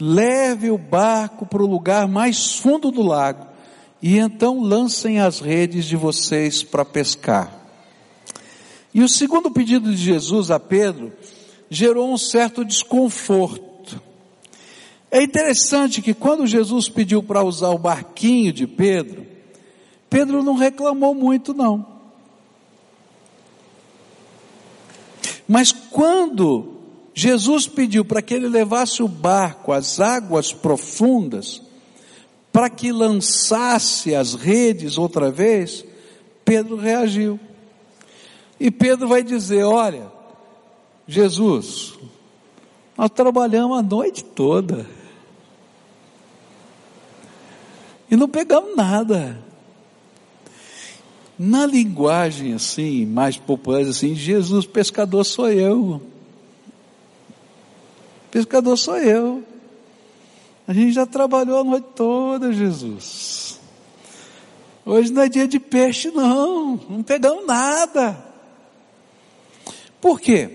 Leve 0.00 0.70
o 0.70 0.78
barco 0.78 1.44
para 1.44 1.62
o 1.62 1.66
lugar 1.66 2.06
mais 2.06 2.56
fundo 2.56 2.90
do 2.90 3.02
lago 3.02 3.46
e 4.02 4.18
então 4.18 4.60
lancem 4.60 5.18
as 5.18 5.40
redes 5.40 5.86
de 5.86 5.96
vocês 5.96 6.62
para 6.62 6.84
pescar. 6.84 7.52
E 8.92 9.02
o 9.02 9.08
segundo 9.08 9.50
pedido 9.50 9.90
de 9.90 9.96
Jesus 9.96 10.50
a 10.50 10.60
Pedro 10.60 11.12
gerou 11.70 12.12
um 12.12 12.18
certo 12.18 12.64
desconforto. 12.64 14.00
É 15.10 15.22
interessante 15.22 16.02
que 16.02 16.12
quando 16.12 16.46
Jesus 16.46 16.88
pediu 16.88 17.22
para 17.22 17.42
usar 17.42 17.70
o 17.70 17.78
barquinho 17.78 18.52
de 18.52 18.66
Pedro, 18.66 19.26
Pedro 20.10 20.42
não 20.42 20.54
reclamou 20.54 21.14
muito 21.14 21.54
não. 21.54 21.93
Mas 25.46 25.72
quando 25.72 26.74
Jesus 27.14 27.66
pediu 27.68 28.04
para 28.04 28.22
que 28.22 28.34
ele 28.34 28.48
levasse 28.48 29.02
o 29.02 29.08
barco 29.08 29.72
às 29.72 30.00
águas 30.00 30.52
profundas, 30.52 31.62
para 32.52 32.70
que 32.70 32.92
lançasse 32.92 34.14
as 34.14 34.34
redes 34.34 34.96
outra 34.96 35.30
vez, 35.30 35.84
Pedro 36.44 36.76
reagiu. 36.76 37.38
E 38.58 38.70
Pedro 38.70 39.08
vai 39.08 39.22
dizer: 39.22 39.64
Olha, 39.64 40.10
Jesus, 41.06 41.94
nós 42.96 43.10
trabalhamos 43.10 43.78
a 43.78 43.82
noite 43.82 44.24
toda. 44.24 44.86
e 48.10 48.16
não 48.16 48.28
pegamos 48.28 48.76
nada. 48.76 49.38
Na 51.38 51.66
linguagem 51.66 52.54
assim, 52.54 53.04
mais 53.06 53.36
popular, 53.36 53.82
assim, 53.82 54.14
Jesus, 54.14 54.66
pescador 54.66 55.24
sou 55.24 55.48
eu. 55.48 56.00
Pescador 58.30 58.76
sou 58.76 58.96
eu. 58.96 59.42
A 60.66 60.72
gente 60.72 60.92
já 60.92 61.04
trabalhou 61.04 61.60
a 61.60 61.64
noite 61.64 61.86
toda, 61.94 62.52
Jesus. 62.52 63.60
Hoje 64.86 65.12
não 65.12 65.22
é 65.22 65.28
dia 65.28 65.48
de 65.48 65.58
peixe, 65.58 66.10
não. 66.10 66.80
Não 66.88 67.02
pegamos 67.02 67.46
nada. 67.46 68.16
Por 70.00 70.20
quê? 70.20 70.50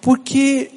Porque 0.00 0.70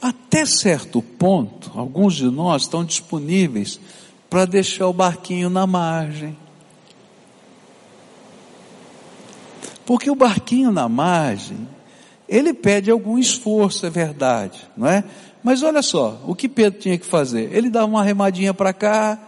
até 0.00 0.46
certo 0.46 1.02
ponto, 1.02 1.70
alguns 1.74 2.14
de 2.14 2.30
nós 2.30 2.62
estão 2.62 2.84
disponíveis 2.84 3.80
para 4.28 4.44
deixar 4.44 4.88
o 4.88 4.92
barquinho 4.92 5.50
na 5.50 5.66
margem. 5.66 6.36
Porque 9.90 10.08
o 10.08 10.14
barquinho 10.14 10.70
na 10.70 10.88
margem, 10.88 11.66
ele 12.28 12.54
pede 12.54 12.92
algum 12.92 13.18
esforço, 13.18 13.84
é 13.84 13.90
verdade, 13.90 14.56
não 14.76 14.86
é? 14.86 15.02
Mas 15.42 15.64
olha 15.64 15.82
só, 15.82 16.22
o 16.28 16.32
que 16.32 16.48
Pedro 16.48 16.78
tinha 16.78 16.96
que 16.96 17.04
fazer? 17.04 17.52
Ele 17.52 17.68
dava 17.68 17.86
uma 17.86 18.04
remadinha 18.04 18.54
para 18.54 18.72
cá, 18.72 19.18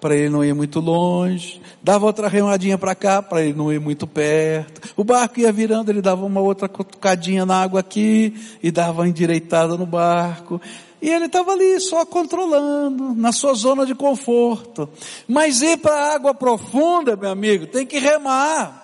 para 0.00 0.16
ele 0.16 0.28
não 0.28 0.44
ir 0.44 0.52
muito 0.52 0.80
longe, 0.80 1.62
dava 1.80 2.06
outra 2.06 2.26
remadinha 2.26 2.76
para 2.76 2.92
cá, 2.92 3.22
para 3.22 3.42
ele 3.42 3.56
não 3.56 3.72
ir 3.72 3.78
muito 3.78 4.04
perto. 4.04 4.92
O 4.96 5.04
barco 5.04 5.38
ia 5.38 5.52
virando, 5.52 5.90
ele 5.92 6.02
dava 6.02 6.26
uma 6.26 6.40
outra 6.40 6.68
cutucadinha 6.68 7.46
na 7.46 7.62
água 7.62 7.78
aqui, 7.78 8.34
e 8.60 8.72
dava 8.72 9.02
uma 9.02 9.08
endireitada 9.08 9.76
no 9.76 9.86
barco. 9.86 10.60
E 11.00 11.08
ele 11.08 11.26
estava 11.26 11.52
ali 11.52 11.78
só 11.78 12.04
controlando, 12.04 13.14
na 13.14 13.30
sua 13.30 13.54
zona 13.54 13.86
de 13.86 13.94
conforto. 13.94 14.88
Mas 15.28 15.62
ir 15.62 15.76
para 15.76 15.94
a 15.94 16.14
água 16.16 16.34
profunda, 16.34 17.14
meu 17.14 17.30
amigo, 17.30 17.68
tem 17.68 17.86
que 17.86 18.00
remar. 18.00 18.79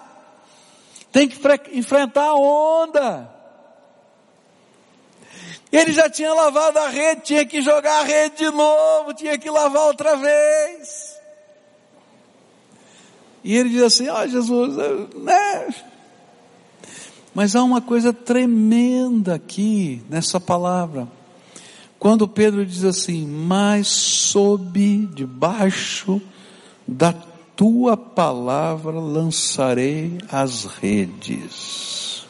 Tem 1.16 1.26
que 1.26 1.40
enfrentar 1.72 2.24
a 2.24 2.34
onda. 2.34 3.30
Ele 5.72 5.90
já 5.90 6.10
tinha 6.10 6.30
lavado 6.34 6.78
a 6.78 6.88
rede, 6.90 7.22
tinha 7.22 7.46
que 7.46 7.62
jogar 7.62 8.00
a 8.00 8.04
rede 8.04 8.36
de 8.36 8.50
novo, 8.50 9.14
tinha 9.14 9.38
que 9.38 9.48
lavar 9.48 9.86
outra 9.86 10.14
vez. 10.14 11.16
E 13.42 13.56
ele 13.56 13.70
diz 13.70 13.80
assim: 13.80 14.10
Ó 14.10 14.24
oh, 14.24 14.28
Jesus, 14.28 14.76
né? 14.76 15.74
Mas 17.34 17.56
há 17.56 17.62
uma 17.62 17.80
coisa 17.80 18.12
tremenda 18.12 19.36
aqui 19.36 20.02
nessa 20.10 20.38
palavra. 20.38 21.08
Quando 21.98 22.28
Pedro 22.28 22.66
diz 22.66 22.84
assim: 22.84 23.26
Mas 23.26 23.88
sob 23.88 25.06
debaixo 25.14 26.20
da 26.86 27.14
tua 27.56 27.96
palavra 27.96 29.00
lançarei 29.00 30.18
as 30.30 30.66
redes. 30.66 32.26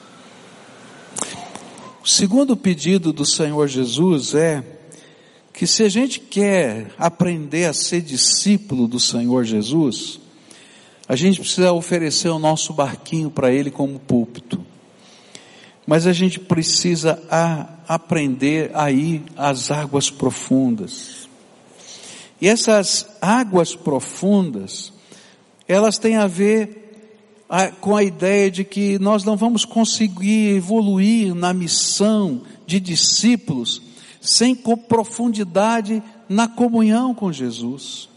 O 2.03 2.09
segundo 2.09 2.57
pedido 2.57 3.13
do 3.13 3.27
Senhor 3.27 3.67
Jesus 3.67 4.37
é 4.37 4.63
que 5.53 5.67
se 5.67 5.83
a 5.83 5.89
gente 5.89 6.21
quer 6.21 6.95
aprender 6.97 7.65
a 7.65 7.73
ser 7.73 8.03
discípulo 8.03 8.87
do 8.87 9.01
Senhor 9.01 9.45
Jesus, 9.45 10.21
a 11.09 11.17
gente 11.17 11.41
precisa 11.41 11.73
oferecer 11.73 12.29
o 12.29 12.39
nosso 12.39 12.73
barquinho 12.73 13.29
para 13.29 13.51
Ele 13.51 13.71
como 13.71 13.99
púlpito. 13.99 14.65
Mas 15.85 16.07
a 16.07 16.13
gente 16.13 16.39
precisa 16.39 17.21
a, 17.29 17.69
aprender 17.89 18.71
a 18.75 18.93
ir 18.93 19.25
às 19.37 19.73
águas 19.73 20.09
profundas. 20.09 21.29
E 22.41 22.47
essas 22.47 23.07
águas 23.21 23.75
profundas, 23.75 24.93
elas 25.69 25.99
têm 25.99 26.17
a 26.17 26.27
ver 26.27 26.87
a, 27.49 27.69
com 27.69 27.97
a 27.97 28.03
ideia 28.03 28.51
de 28.51 28.65
que 28.65 28.99
nós 28.99 29.25
não 29.25 29.37
vamos 29.37 29.65
conseguir 29.65 30.57
evoluir 30.57 31.35
na 31.35 31.53
missão 31.53 32.43
de 32.67 32.81
discípulos 32.81 33.83
sem 34.21 34.55
profundidade 34.55 36.03
na 36.29 36.49
comunhão 36.49 37.15
com 37.15 37.33
Jesus. 37.33 38.09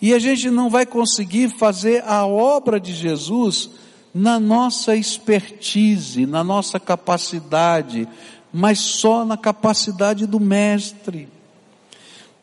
E 0.00 0.12
a 0.14 0.18
gente 0.18 0.50
não 0.50 0.70
vai 0.70 0.86
conseguir 0.86 1.48
fazer 1.48 2.04
a 2.04 2.26
obra 2.26 2.78
de 2.78 2.92
Jesus 2.92 3.70
na 4.14 4.38
nossa 4.38 4.94
expertise, 4.94 6.26
na 6.26 6.44
nossa 6.44 6.78
capacidade, 6.78 8.06
mas 8.52 8.78
só 8.78 9.24
na 9.24 9.36
capacidade 9.36 10.26
do 10.26 10.38
Mestre. 10.38 11.28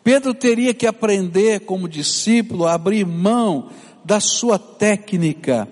Pedro 0.04 0.34
teria 0.34 0.74
que 0.74 0.88
aprender 0.88 1.62
como 1.62 1.88
discípulo 1.88 2.65
a 2.65 2.74
abrir 2.74 3.06
mão 3.06 3.70
da 4.04 4.20
sua 4.20 4.58
técnica, 4.58 5.68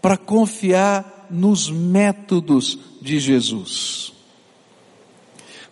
para 0.00 0.16
confiar 0.16 1.26
nos 1.30 1.70
métodos 1.70 2.78
de 3.00 3.18
Jesus. 3.18 4.12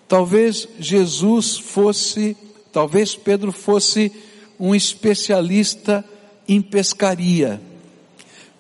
Talvez 0.08 0.68
Jesus 0.78 1.58
fosse, 1.58 2.36
talvez 2.72 3.14
Pedro 3.14 3.52
fosse 3.52 4.10
um 4.58 4.74
especialista 4.74 6.04
em 6.48 6.60
pescaria, 6.60 7.60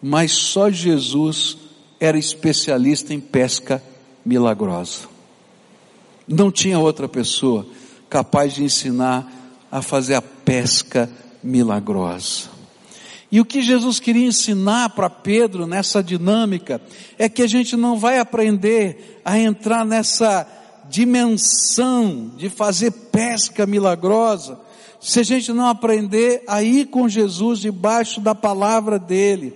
mas 0.02 0.32
só 0.32 0.70
Jesus 0.70 1.56
era 1.98 2.18
especialista 2.18 3.12
em 3.12 3.20
pesca 3.20 3.82
milagrosa. 4.24 5.08
Não 6.26 6.50
tinha 6.50 6.78
outra 6.78 7.08
pessoa 7.08 7.66
capaz 8.08 8.54
de 8.54 8.62
ensinar 8.62 9.30
a 9.70 9.82
fazer 9.82 10.14
a 10.14 10.22
pesca 10.22 11.10
milagrosa. 11.42 12.59
E 13.32 13.40
o 13.40 13.44
que 13.44 13.62
Jesus 13.62 14.00
queria 14.00 14.26
ensinar 14.26 14.90
para 14.90 15.08
Pedro 15.08 15.66
nessa 15.66 16.02
dinâmica 16.02 16.80
é 17.16 17.28
que 17.28 17.42
a 17.42 17.46
gente 17.46 17.76
não 17.76 17.96
vai 17.96 18.18
aprender 18.18 19.20
a 19.24 19.38
entrar 19.38 19.84
nessa 19.84 20.46
dimensão 20.88 22.32
de 22.36 22.48
fazer 22.48 22.90
pesca 22.90 23.66
milagrosa 23.66 24.58
se 25.00 25.20
a 25.20 25.22
gente 25.22 25.52
não 25.52 25.66
aprender 25.66 26.42
a 26.46 26.62
ir 26.62 26.86
com 26.86 27.08
Jesus 27.08 27.60
debaixo 27.60 28.20
da 28.20 28.34
palavra 28.34 28.98
dele. 28.98 29.54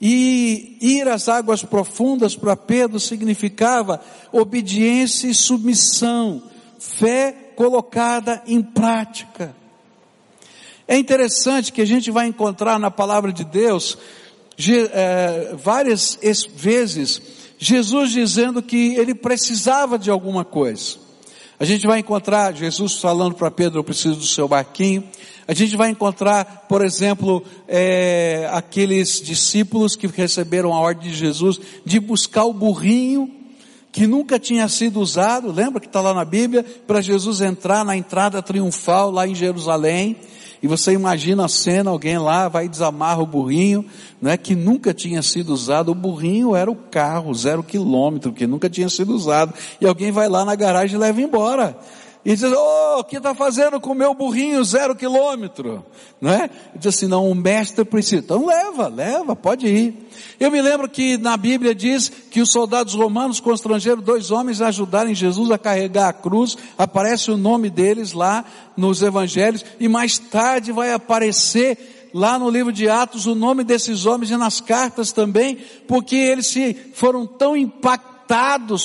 E 0.00 0.76
ir 0.80 1.08
às 1.08 1.28
águas 1.28 1.62
profundas 1.62 2.36
para 2.36 2.56
Pedro 2.56 3.00
significava 3.00 4.00
obediência 4.30 5.28
e 5.28 5.34
submissão, 5.34 6.42
fé 6.78 7.52
colocada 7.56 8.42
em 8.46 8.60
prática. 8.60 9.54
É 10.88 10.96
interessante 10.96 11.72
que 11.72 11.82
a 11.82 11.86
gente 11.86 12.10
vai 12.10 12.26
encontrar 12.26 12.78
na 12.78 12.90
palavra 12.90 13.32
de 13.32 13.44
Deus 13.44 13.98
é, 14.92 15.54
várias 15.56 16.18
vezes 16.54 17.20
Jesus 17.58 18.12
dizendo 18.12 18.62
que 18.62 18.94
ele 18.94 19.14
precisava 19.14 19.98
de 19.98 20.10
alguma 20.10 20.44
coisa. 20.44 20.96
A 21.58 21.64
gente 21.64 21.86
vai 21.86 22.00
encontrar 22.00 22.54
Jesus 22.54 23.00
falando 23.00 23.34
para 23.34 23.50
Pedro, 23.50 23.80
eu 23.80 23.84
preciso 23.84 24.16
do 24.16 24.26
seu 24.26 24.46
barquinho. 24.46 25.02
A 25.48 25.54
gente 25.54 25.76
vai 25.76 25.90
encontrar, 25.90 26.66
por 26.68 26.84
exemplo, 26.84 27.42
é, 27.66 28.48
aqueles 28.52 29.20
discípulos 29.22 29.96
que 29.96 30.06
receberam 30.06 30.74
a 30.74 30.80
ordem 30.80 31.10
de 31.10 31.16
Jesus 31.16 31.58
de 31.84 31.98
buscar 31.98 32.44
o 32.44 32.52
burrinho 32.52 33.32
que 33.90 34.06
nunca 34.06 34.38
tinha 34.38 34.68
sido 34.68 35.00
usado, 35.00 35.50
lembra 35.50 35.80
que 35.80 35.86
está 35.86 36.02
lá 36.02 36.12
na 36.12 36.24
Bíblia, 36.24 36.62
para 36.86 37.00
Jesus 37.00 37.40
entrar 37.40 37.82
na 37.82 37.96
entrada 37.96 38.42
triunfal 38.42 39.10
lá 39.10 39.26
em 39.26 39.34
Jerusalém. 39.34 40.18
E 40.66 40.68
você 40.68 40.90
imagina 40.90 41.44
a 41.44 41.48
cena, 41.48 41.92
alguém 41.92 42.18
lá 42.18 42.48
vai 42.48 42.68
desamarra 42.68 43.22
o 43.22 43.26
burrinho, 43.26 43.84
né, 44.20 44.36
que 44.36 44.56
nunca 44.56 44.92
tinha 44.92 45.22
sido 45.22 45.54
usado. 45.54 45.92
O 45.92 45.94
burrinho 45.94 46.56
era 46.56 46.68
o 46.68 46.74
carro, 46.74 47.32
zero 47.32 47.62
quilômetro, 47.62 48.32
que 48.32 48.48
nunca 48.48 48.68
tinha 48.68 48.88
sido 48.88 49.14
usado. 49.14 49.54
E 49.80 49.86
alguém 49.86 50.10
vai 50.10 50.28
lá 50.28 50.44
na 50.44 50.56
garagem 50.56 50.96
e 50.96 50.98
leva 50.98 51.22
embora. 51.22 51.78
E 52.26 52.34
diz, 52.34 52.42
oh, 52.42 52.98
o 52.98 53.04
que 53.04 53.18
está 53.18 53.36
fazendo 53.36 53.80
com 53.80 53.92
o 53.92 53.94
meu 53.94 54.12
burrinho 54.12 54.64
zero 54.64 54.96
quilômetro? 54.96 55.86
Não 56.20 56.32
é? 56.32 56.50
Diz 56.74 56.96
assim, 56.96 57.06
não, 57.06 57.30
o 57.30 57.36
mestre 57.36 57.84
precisa. 57.84 58.16
Então 58.16 58.44
leva, 58.44 58.88
leva, 58.88 59.36
pode 59.36 59.68
ir. 59.68 60.08
Eu 60.40 60.50
me 60.50 60.60
lembro 60.60 60.88
que 60.88 61.16
na 61.18 61.36
Bíblia 61.36 61.72
diz 61.72 62.08
que 62.08 62.40
os 62.40 62.50
soldados 62.50 62.94
romanos 62.94 63.38
constrangeram 63.38 64.02
dois 64.02 64.32
homens 64.32 64.60
a 64.60 64.66
ajudarem 64.66 65.14
Jesus 65.14 65.52
a 65.52 65.58
carregar 65.58 66.08
a 66.08 66.12
cruz. 66.12 66.58
Aparece 66.76 67.30
o 67.30 67.36
nome 67.36 67.70
deles 67.70 68.12
lá 68.12 68.44
nos 68.76 69.02
evangelhos 69.02 69.64
e 69.78 69.86
mais 69.86 70.18
tarde 70.18 70.72
vai 70.72 70.92
aparecer 70.92 72.10
lá 72.12 72.40
no 72.40 72.50
livro 72.50 72.72
de 72.72 72.88
Atos 72.88 73.26
o 73.26 73.36
nome 73.36 73.62
desses 73.62 74.04
homens 74.04 74.32
e 74.32 74.36
nas 74.36 74.60
cartas 74.60 75.12
também, 75.12 75.58
porque 75.86 76.16
eles 76.16 76.48
se 76.48 76.74
foram 76.92 77.24
tão 77.24 77.56
impactados 77.56 78.15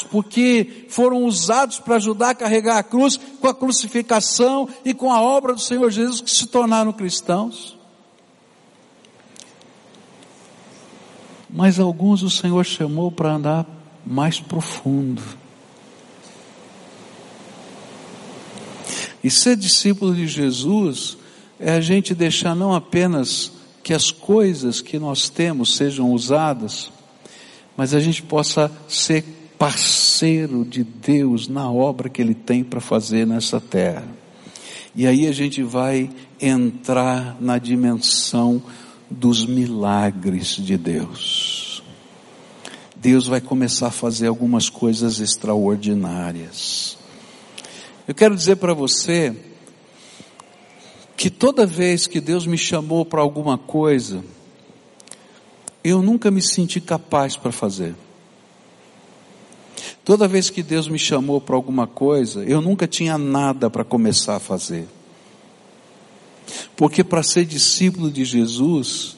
porque 0.03 0.85
foram 0.89 1.23
usados 1.25 1.79
para 1.79 1.95
ajudar 1.95 2.29
a 2.29 2.35
carregar 2.35 2.77
a 2.77 2.83
cruz 2.83 3.17
com 3.39 3.47
a 3.47 3.53
crucificação 3.53 4.69
e 4.85 4.93
com 4.93 5.11
a 5.11 5.21
obra 5.21 5.53
do 5.53 5.61
Senhor 5.61 5.89
Jesus 5.89 6.21
que 6.21 6.31
se 6.31 6.47
tornaram 6.47 6.93
cristãos. 6.93 7.77
Mas 11.49 11.79
alguns 11.79 12.23
o 12.23 12.29
Senhor 12.29 12.63
chamou 12.63 13.11
para 13.11 13.33
andar 13.33 13.65
mais 14.05 14.39
profundo. 14.39 15.21
E 19.23 19.29
ser 19.29 19.55
discípulo 19.55 20.15
de 20.15 20.27
Jesus 20.27 21.17
é 21.59 21.73
a 21.73 21.81
gente 21.81 22.15
deixar 22.15 22.55
não 22.55 22.73
apenas 22.73 23.51
que 23.83 23.93
as 23.93 24.11
coisas 24.11 24.81
que 24.81 24.97
nós 24.97 25.29
temos 25.29 25.75
sejam 25.75 26.11
usadas, 26.11 26.91
mas 27.75 27.93
a 27.93 27.99
gente 27.99 28.21
possa 28.21 28.71
ser 28.87 29.23
parceiro 29.57 30.65
de 30.65 30.83
Deus 30.83 31.47
na 31.47 31.71
obra 31.71 32.09
que 32.09 32.21
Ele 32.21 32.33
tem 32.33 32.63
para 32.63 32.81
fazer 32.81 33.27
nessa 33.27 33.59
terra. 33.59 34.07
E 34.95 35.07
aí 35.07 35.27
a 35.27 35.31
gente 35.31 35.63
vai 35.63 36.09
entrar 36.39 37.37
na 37.39 37.57
dimensão 37.57 38.61
dos 39.09 39.45
milagres 39.45 40.55
de 40.55 40.77
Deus. 40.77 41.83
Deus 42.95 43.25
vai 43.25 43.41
começar 43.41 43.87
a 43.87 43.91
fazer 43.91 44.27
algumas 44.27 44.69
coisas 44.69 45.19
extraordinárias. 45.19 46.97
Eu 48.07 48.13
quero 48.13 48.35
dizer 48.35 48.57
para 48.57 48.73
você 48.73 49.35
que 51.15 51.29
toda 51.29 51.65
vez 51.65 52.07
que 52.07 52.19
Deus 52.19 52.45
me 52.45 52.57
chamou 52.57 53.05
para 53.05 53.21
alguma 53.21 53.57
coisa, 53.57 54.23
eu 55.83 56.01
nunca 56.01 56.29
me 56.29 56.41
senti 56.41 56.79
capaz 56.79 57.35
para 57.35 57.51
fazer. 57.51 57.95
Toda 60.03 60.27
vez 60.27 60.49
que 60.49 60.63
Deus 60.63 60.87
me 60.87 60.99
chamou 60.99 61.39
para 61.39 61.55
alguma 61.55 61.87
coisa, 61.87 62.43
eu 62.43 62.61
nunca 62.61 62.87
tinha 62.87 63.17
nada 63.17 63.69
para 63.69 63.83
começar 63.83 64.35
a 64.35 64.39
fazer. 64.39 64.87
Porque 66.75 67.03
para 67.03 67.23
ser 67.23 67.45
discípulo 67.45 68.09
de 68.09 68.25
Jesus, 68.25 69.17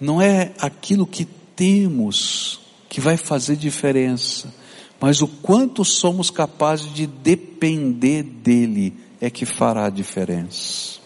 não 0.00 0.20
é 0.20 0.52
aquilo 0.58 1.06
que 1.06 1.24
temos 1.56 2.60
que 2.88 3.00
vai 3.00 3.16
fazer 3.16 3.56
diferença, 3.56 4.52
mas 5.00 5.20
o 5.22 5.28
quanto 5.28 5.84
somos 5.84 6.30
capazes 6.30 6.92
de 6.92 7.06
depender 7.06 8.22
dEle 8.22 8.94
é 9.20 9.30
que 9.30 9.44
fará 9.44 9.86
a 9.86 9.90
diferença 9.90 11.03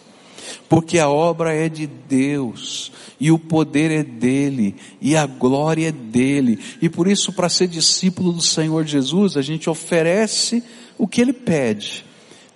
porque 0.67 0.99
a 0.99 1.09
obra 1.09 1.53
é 1.53 1.69
de 1.69 1.87
Deus, 1.87 2.91
e 3.19 3.31
o 3.31 3.39
poder 3.39 3.91
é 3.91 4.03
dele, 4.03 4.75
e 5.01 5.15
a 5.15 5.25
glória 5.25 5.89
é 5.89 5.91
dele, 5.91 6.59
e 6.81 6.89
por 6.89 7.07
isso, 7.07 7.33
para 7.33 7.49
ser 7.49 7.67
discípulo 7.67 8.31
do 8.31 8.41
Senhor 8.41 8.85
Jesus, 8.85 9.37
a 9.37 9.41
gente 9.41 9.69
oferece 9.69 10.63
o 10.97 11.07
que 11.07 11.21
ele 11.21 11.33
pede, 11.33 12.05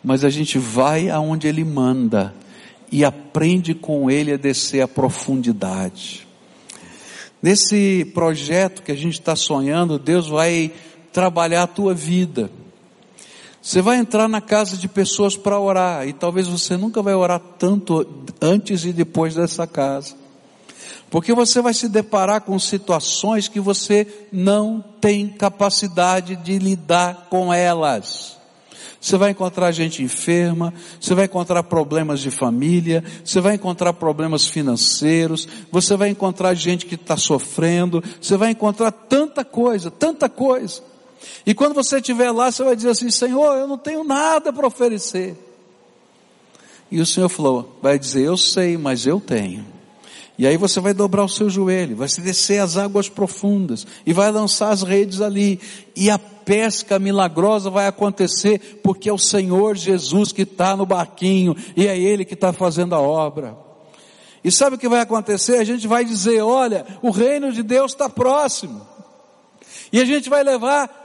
mas 0.03 0.23
a 0.23 0.29
gente 0.29 0.57
vai 0.57 1.09
aonde 1.09 1.47
ele 1.47 1.63
manda, 1.63 2.33
e 2.91 3.03
aprende 3.03 3.73
com 3.73 4.11
ele 4.11 4.33
a 4.33 4.37
descer 4.37 4.81
a 4.81 4.87
profundidade. 4.87 6.27
Nesse 7.41 8.05
projeto 8.13 8.83
que 8.83 8.91
a 8.91 8.95
gente 8.95 9.19
está 9.19 9.35
sonhando, 9.35 9.99
Deus 9.99 10.27
vai 10.29 10.71
trabalhar 11.11 11.63
a 11.63 11.67
tua 11.67 11.93
vida. 11.93 12.49
Você 13.63 13.81
vai 13.81 13.95
entrar 13.95 14.27
na 14.27 14.41
casa 14.41 14.75
de 14.75 14.89
pessoas 14.89 15.37
para 15.37 15.57
orar, 15.57 16.05
e 16.05 16.11
talvez 16.11 16.49
você 16.49 16.75
nunca 16.75 17.01
vai 17.01 17.13
orar 17.13 17.39
tanto 17.57 18.05
antes 18.41 18.83
e 18.83 18.91
depois 18.91 19.35
dessa 19.35 19.65
casa. 19.65 20.15
Porque 21.09 21.33
você 21.33 21.61
vai 21.61 21.73
se 21.73 21.87
deparar 21.87 22.41
com 22.41 22.59
situações 22.59 23.47
que 23.47 23.61
você 23.61 24.05
não 24.33 24.83
tem 24.99 25.29
capacidade 25.29 26.35
de 26.35 26.59
lidar 26.59 27.27
com 27.29 27.53
elas. 27.53 28.35
Você 28.99 29.15
vai 29.15 29.31
encontrar 29.31 29.71
gente 29.71 30.03
enferma, 30.03 30.73
você 30.99 31.15
vai 31.15 31.23
encontrar 31.25 31.63
problemas 31.63 32.19
de 32.19 32.31
família, 32.31 33.01
você 33.23 33.39
vai 33.39 33.55
encontrar 33.55 33.93
problemas 33.93 34.45
financeiros, 34.45 35.47
você 35.71 35.95
vai 35.95 36.09
encontrar 36.09 36.53
gente 36.53 36.85
que 36.85 36.95
está 36.95 37.15
sofrendo, 37.15 38.03
você 38.21 38.35
vai 38.35 38.51
encontrar 38.51 38.91
tanta 38.91 39.45
coisa, 39.45 39.89
tanta 39.89 40.27
coisa. 40.27 40.92
E 41.45 41.53
quando 41.53 41.73
você 41.73 41.97
estiver 41.97 42.31
lá, 42.31 42.51
você 42.51 42.63
vai 42.63 42.75
dizer 42.75 42.89
assim: 42.89 43.09
Senhor, 43.09 43.55
eu 43.55 43.67
não 43.67 43.77
tenho 43.77 44.03
nada 44.03 44.51
para 44.51 44.67
oferecer. 44.67 45.35
E 46.91 47.01
o 47.01 47.05
Senhor 47.05 47.29
falou, 47.29 47.77
vai 47.81 47.97
dizer: 47.97 48.23
Eu 48.25 48.37
sei, 48.37 48.77
mas 48.77 49.05
eu 49.05 49.19
tenho. 49.19 49.65
E 50.37 50.47
aí 50.47 50.57
você 50.57 50.79
vai 50.79 50.93
dobrar 50.93 51.23
o 51.23 51.29
seu 51.29 51.49
joelho, 51.49 51.95
vai 51.95 52.07
se 52.07 52.19
descer 52.19 52.59
as 52.59 52.75
águas 52.75 53.07
profundas 53.07 53.85
e 54.05 54.11
vai 54.11 54.31
lançar 54.31 54.69
as 54.69 54.81
redes 54.81 55.21
ali. 55.21 55.59
E 55.95 56.09
a 56.09 56.17
pesca 56.17 56.97
milagrosa 56.97 57.69
vai 57.69 57.87
acontecer 57.87 58.79
porque 58.83 59.09
é 59.09 59.13
o 59.13 59.17
Senhor 59.17 59.75
Jesus 59.75 60.31
que 60.31 60.41
está 60.41 60.75
no 60.75 60.85
barquinho 60.85 61.55
e 61.75 61.87
é 61.87 61.97
Ele 61.97 62.25
que 62.25 62.33
está 62.33 62.51
fazendo 62.51 62.95
a 62.95 62.99
obra. 62.99 63.55
E 64.43 64.51
sabe 64.51 64.75
o 64.75 64.79
que 64.79 64.89
vai 64.89 64.99
acontecer? 64.99 65.57
A 65.57 65.63
gente 65.63 65.87
vai 65.87 66.03
dizer: 66.03 66.41
olha, 66.41 66.85
o 67.01 67.11
reino 67.11 67.51
de 67.51 67.61
Deus 67.61 67.91
está 67.91 68.09
próximo. 68.09 68.85
E 69.91 70.01
a 70.01 70.05
gente 70.05 70.29
vai 70.29 70.43
levar 70.43 71.02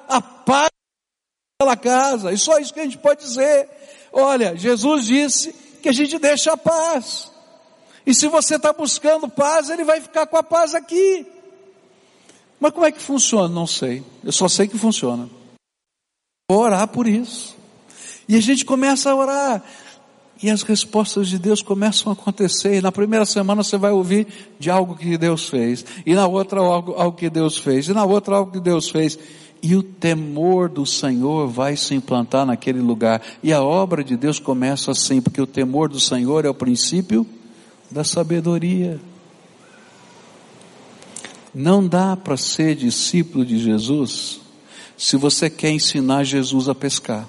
pela 1.59 1.77
casa. 1.77 2.33
E 2.33 2.38
só 2.38 2.59
isso 2.59 2.73
que 2.73 2.79
a 2.79 2.85
gente 2.85 2.99
pode 2.99 3.21
dizer. 3.21 3.68
Olha, 4.12 4.57
Jesus 4.57 5.07
disse 5.07 5.53
que 5.83 5.88
a 5.88 5.92
gente 5.92 6.16
deixa 6.18 6.53
a 6.53 6.57
paz. 6.57 7.33
E 8.07 8.14
se 8.14 8.29
você 8.29 8.55
está 8.55 8.73
buscando 8.73 9.29
paz, 9.29 9.68
ele 9.68 9.83
vai 9.83 10.01
ficar 10.01 10.27
com 10.27 10.37
a 10.37 10.42
paz 10.42 10.75
aqui. 10.75 11.27
Mas 12.61 12.73
como 12.73 12.87
é 12.87 12.92
que 12.92 13.03
funciona? 13.03 13.49
Não 13.53 13.66
sei. 13.66 14.05
Eu 14.23 14.31
só 14.31 14.49
sei 14.49 14.68
que 14.68 14.79
funciona. 14.79 15.29
Vou 16.49 16.61
orar 16.61 16.87
por 16.87 17.09
isso. 17.09 17.57
E 18.29 18.37
a 18.37 18.40
gente 18.40 18.64
começa 18.64 19.11
a 19.11 19.16
orar. 19.16 19.62
E 20.40 20.49
as 20.49 20.62
respostas 20.62 21.27
de 21.27 21.40
Deus 21.40 21.61
começam 21.61 22.11
a 22.11 22.12
acontecer. 22.12 22.77
E 22.77 22.81
na 22.81 22.92
primeira 22.92 23.27
semana 23.27 23.64
você 23.64 23.77
vai 23.77 23.90
ouvir 23.90 24.29
de 24.61 24.71
algo 24.71 24.94
que 24.94 25.18
Deus 25.18 25.49
fez. 25.49 25.85
E 26.07 26.14
na 26.14 26.29
outra 26.29 26.61
algo, 26.61 26.92
algo 26.92 27.16
que 27.16 27.29
Deus 27.29 27.59
fez. 27.59 27.88
E 27.88 27.92
na 27.92 28.05
outra 28.05 28.37
algo 28.37 28.53
que 28.53 28.61
Deus 28.61 28.88
fez. 28.88 29.18
E 29.62 29.75
o 29.75 29.83
temor 29.83 30.68
do 30.68 30.87
Senhor 30.87 31.49
vai 31.49 31.77
se 31.77 31.94
implantar 31.94 32.47
naquele 32.47 32.81
lugar. 32.81 33.21
E 33.42 33.53
a 33.53 33.62
obra 33.62 34.05
de 34.05 34.16
Deus 34.16 34.38
começa 34.38 34.90
assim, 34.90 35.21
porque 35.21 35.40
o 35.40 35.47
temor 35.47 35.88
do 35.88 35.99
Senhor 35.99 36.44
é 36.44 36.49
o 36.49 36.55
princípio 36.55 37.27
da 37.90 38.05
sabedoria. 38.05 39.01
Não 41.55 41.87
dá 41.87 42.16
para 42.16 42.37
ser 42.37 42.77
discípulo 42.77 43.44
de 43.44 43.59
Jesus 43.59 44.40
se 44.97 45.16
você 45.16 45.49
quer 45.49 45.71
ensinar 45.71 46.25
Jesus 46.25 46.68
a 46.68 46.75
pescar. 46.75 47.27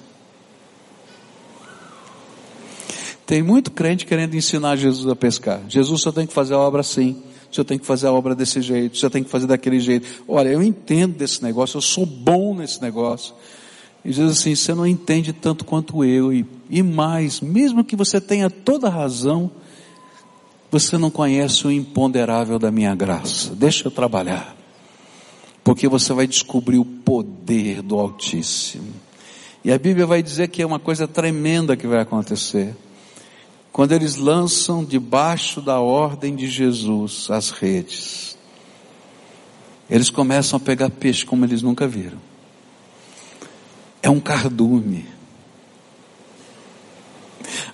Tem 3.24 3.42
muito 3.42 3.70
crente 3.70 4.04
querendo 4.04 4.34
ensinar 4.34 4.74
Jesus 4.74 5.06
a 5.06 5.14
pescar. 5.14 5.62
Jesus 5.68 6.00
só 6.00 6.10
tem 6.10 6.26
que 6.26 6.32
fazer 6.32 6.54
a 6.54 6.58
obra 6.58 6.80
assim. 6.80 7.22
O 7.50 7.54
senhor 7.54 7.64
tem 7.64 7.78
que 7.78 7.86
fazer 7.86 8.06
a 8.06 8.12
obra 8.12 8.34
desse 8.34 8.62
jeito, 8.62 8.94
o 8.94 8.96
senhor 8.96 9.10
tem 9.10 9.24
que 9.24 9.30
fazer 9.30 9.46
daquele 9.46 9.80
jeito. 9.80 10.06
Olha, 10.28 10.48
eu 10.48 10.62
entendo 10.62 11.16
desse 11.16 11.42
negócio, 11.42 11.78
eu 11.78 11.82
sou 11.82 12.06
bom 12.06 12.54
nesse 12.54 12.80
negócio. 12.80 13.34
E 14.04 14.10
diz 14.10 14.20
assim, 14.20 14.54
você 14.54 14.72
não 14.72 14.86
entende 14.86 15.32
tanto 15.32 15.64
quanto 15.64 16.04
eu. 16.04 16.32
E, 16.32 16.46
e 16.70 16.82
mais, 16.82 17.40
mesmo 17.40 17.84
que 17.84 17.96
você 17.96 18.20
tenha 18.20 18.48
toda 18.48 18.86
a 18.86 18.90
razão, 18.90 19.50
você 20.70 20.96
não 20.96 21.10
conhece 21.10 21.66
o 21.66 21.70
imponderável 21.70 22.58
da 22.58 22.70
minha 22.70 22.94
graça. 22.94 23.54
Deixa 23.54 23.88
eu 23.88 23.90
trabalhar. 23.90 24.56
Porque 25.64 25.88
você 25.88 26.12
vai 26.12 26.26
descobrir 26.26 26.78
o 26.78 26.84
poder 26.84 27.82
do 27.82 27.98
Altíssimo. 27.98 28.94
E 29.64 29.72
a 29.72 29.78
Bíblia 29.78 30.06
vai 30.06 30.22
dizer 30.22 30.48
que 30.48 30.62
é 30.62 30.66
uma 30.66 30.78
coisa 30.78 31.06
tremenda 31.06 31.76
que 31.76 31.86
vai 31.86 32.00
acontecer. 32.00 32.74
Quando 33.80 33.92
eles 33.92 34.16
lançam 34.16 34.84
debaixo 34.84 35.62
da 35.62 35.80
ordem 35.80 36.36
de 36.36 36.46
Jesus 36.46 37.30
as 37.30 37.48
redes, 37.48 38.36
eles 39.88 40.10
começam 40.10 40.58
a 40.58 40.60
pegar 40.60 40.90
peixe 40.90 41.24
como 41.24 41.46
eles 41.46 41.62
nunca 41.62 41.88
viram. 41.88 42.18
É 44.02 44.10
um 44.10 44.20
cardume 44.20 45.06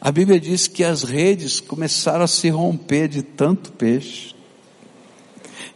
a 0.01 0.13
Bíblia 0.13 0.39
diz 0.39 0.69
que 0.69 0.85
as 0.85 1.03
redes 1.03 1.59
começaram 1.59 2.25
a 2.25 2.29
se 2.29 2.49
romper 2.51 3.09
de 3.09 3.23
tanto 3.23 3.73
peixe. 3.73 4.33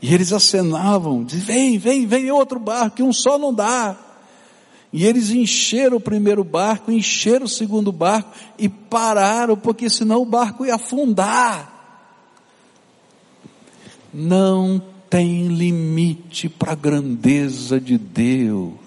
E 0.00 0.14
eles 0.14 0.32
acenavam, 0.32 1.24
diz, 1.24 1.42
vem, 1.42 1.76
vem, 1.76 2.06
vem 2.06 2.30
outro 2.30 2.60
barco, 2.60 2.98
que 2.98 3.02
um 3.02 3.12
só 3.12 3.36
não 3.36 3.52
dá. 3.52 4.09
E 4.92 5.06
eles 5.06 5.30
encheram 5.30 5.98
o 5.98 6.00
primeiro 6.00 6.42
barco, 6.42 6.90
encheram 6.90 7.46
o 7.46 7.48
segundo 7.48 7.92
barco 7.92 8.32
e 8.58 8.68
pararam, 8.68 9.56
porque 9.56 9.88
senão 9.88 10.22
o 10.22 10.26
barco 10.26 10.66
ia 10.66 10.74
afundar. 10.74 11.78
Não 14.12 14.82
tem 15.08 15.46
limite 15.46 16.48
para 16.48 16.72
a 16.72 16.76
grandeza 16.76 17.80
de 17.80 17.96
Deus. 17.96 18.80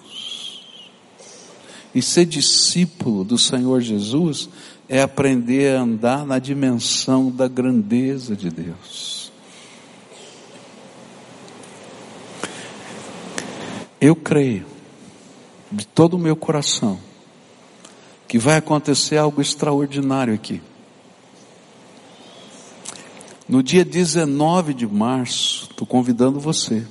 E 1.95 2.01
ser 2.01 2.25
discípulo 2.25 3.23
do 3.23 3.37
Senhor 3.37 3.79
Jesus 3.79 4.49
é 4.89 5.01
aprender 5.01 5.75
a 5.75 5.81
andar 5.81 6.25
na 6.25 6.39
dimensão 6.39 7.31
da 7.31 7.47
grandeza 7.47 8.35
de 8.35 8.49
Deus. 8.49 9.31
Eu 14.01 14.15
creio, 14.15 14.65
de 15.73 15.88
todo 15.88 16.13
o 16.13 16.19
meu 16.19 16.36
coração, 16.36 16.99
que 18.27 18.38
vai 18.38 18.57
acontecer 18.57 19.17
algo 19.17 19.41
extraordinário 19.41 20.33
aqui. 20.33 20.62
No 23.49 23.62
dia 23.62 23.83
19 23.83 24.73
de 24.73 24.88
março, 24.88 25.67
estou 25.69 25.86
convidando 25.86 26.39
você. 26.39 26.86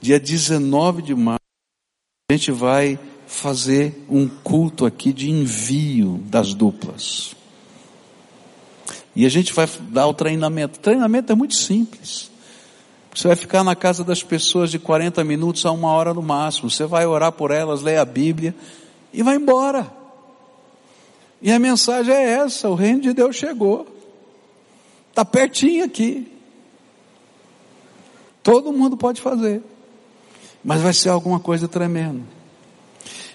Dia 0.00 0.20
19 0.20 1.02
de 1.02 1.14
março, 1.14 1.40
a 2.30 2.34
gente 2.34 2.52
vai 2.52 2.98
fazer 3.26 4.04
um 4.08 4.28
culto 4.28 4.84
aqui 4.86 5.12
de 5.12 5.30
envio 5.30 6.22
das 6.26 6.54
duplas. 6.54 7.34
E 9.16 9.24
a 9.24 9.28
gente 9.28 9.52
vai 9.52 9.68
dar 9.90 10.06
o 10.06 10.14
treinamento. 10.14 10.78
O 10.78 10.82
treinamento 10.82 11.32
é 11.32 11.34
muito 11.34 11.54
simples. 11.54 12.30
Você 13.14 13.28
vai 13.28 13.36
ficar 13.36 13.62
na 13.62 13.76
casa 13.76 14.02
das 14.02 14.24
pessoas 14.24 14.72
de 14.72 14.78
40 14.78 15.22
minutos 15.22 15.64
a 15.64 15.70
uma 15.70 15.92
hora 15.92 16.12
no 16.12 16.20
máximo. 16.20 16.68
Você 16.68 16.84
vai 16.84 17.06
orar 17.06 17.30
por 17.30 17.52
elas, 17.52 17.80
ler 17.80 17.98
a 17.98 18.04
Bíblia 18.04 18.54
e 19.12 19.22
vai 19.22 19.36
embora. 19.36 19.86
E 21.40 21.52
a 21.52 21.58
mensagem 21.60 22.12
é 22.12 22.38
essa: 22.38 22.68
o 22.68 22.74
reino 22.74 23.00
de 23.00 23.12
Deus 23.12 23.36
chegou. 23.36 23.86
Está 25.10 25.24
pertinho 25.24 25.84
aqui. 25.84 26.26
Todo 28.42 28.72
mundo 28.72 28.96
pode 28.96 29.20
fazer. 29.20 29.62
Mas 30.64 30.82
vai 30.82 30.92
ser 30.92 31.10
alguma 31.10 31.38
coisa 31.38 31.68
tremenda. 31.68 32.22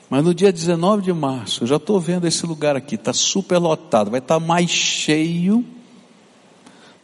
Mas 0.10 0.26
no 0.26 0.34
dia 0.34 0.52
19 0.52 1.04
de 1.04 1.14
março, 1.14 1.64
eu 1.64 1.68
já 1.68 1.78
estou 1.78 2.00
vendo 2.02 2.28
esse 2.28 2.46
lugar 2.46 2.76
aqui, 2.76 2.96
está 2.96 3.14
super 3.14 3.60
lotado, 3.60 4.10
vai 4.10 4.20
estar 4.20 4.40
tá 4.40 4.46
mais 4.46 4.70
cheio 4.70 5.64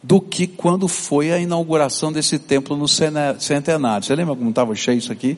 do 0.06 0.20
que 0.20 0.46
quando 0.46 0.86
foi 0.86 1.32
a 1.32 1.38
inauguração 1.38 2.12
desse 2.12 2.38
templo 2.38 2.76
no 2.76 2.86
centenário. 2.86 4.06
Você 4.06 4.14
lembra 4.14 4.36
como 4.36 4.50
estava 4.50 4.72
cheio 4.76 4.98
isso 4.98 5.10
aqui? 5.10 5.36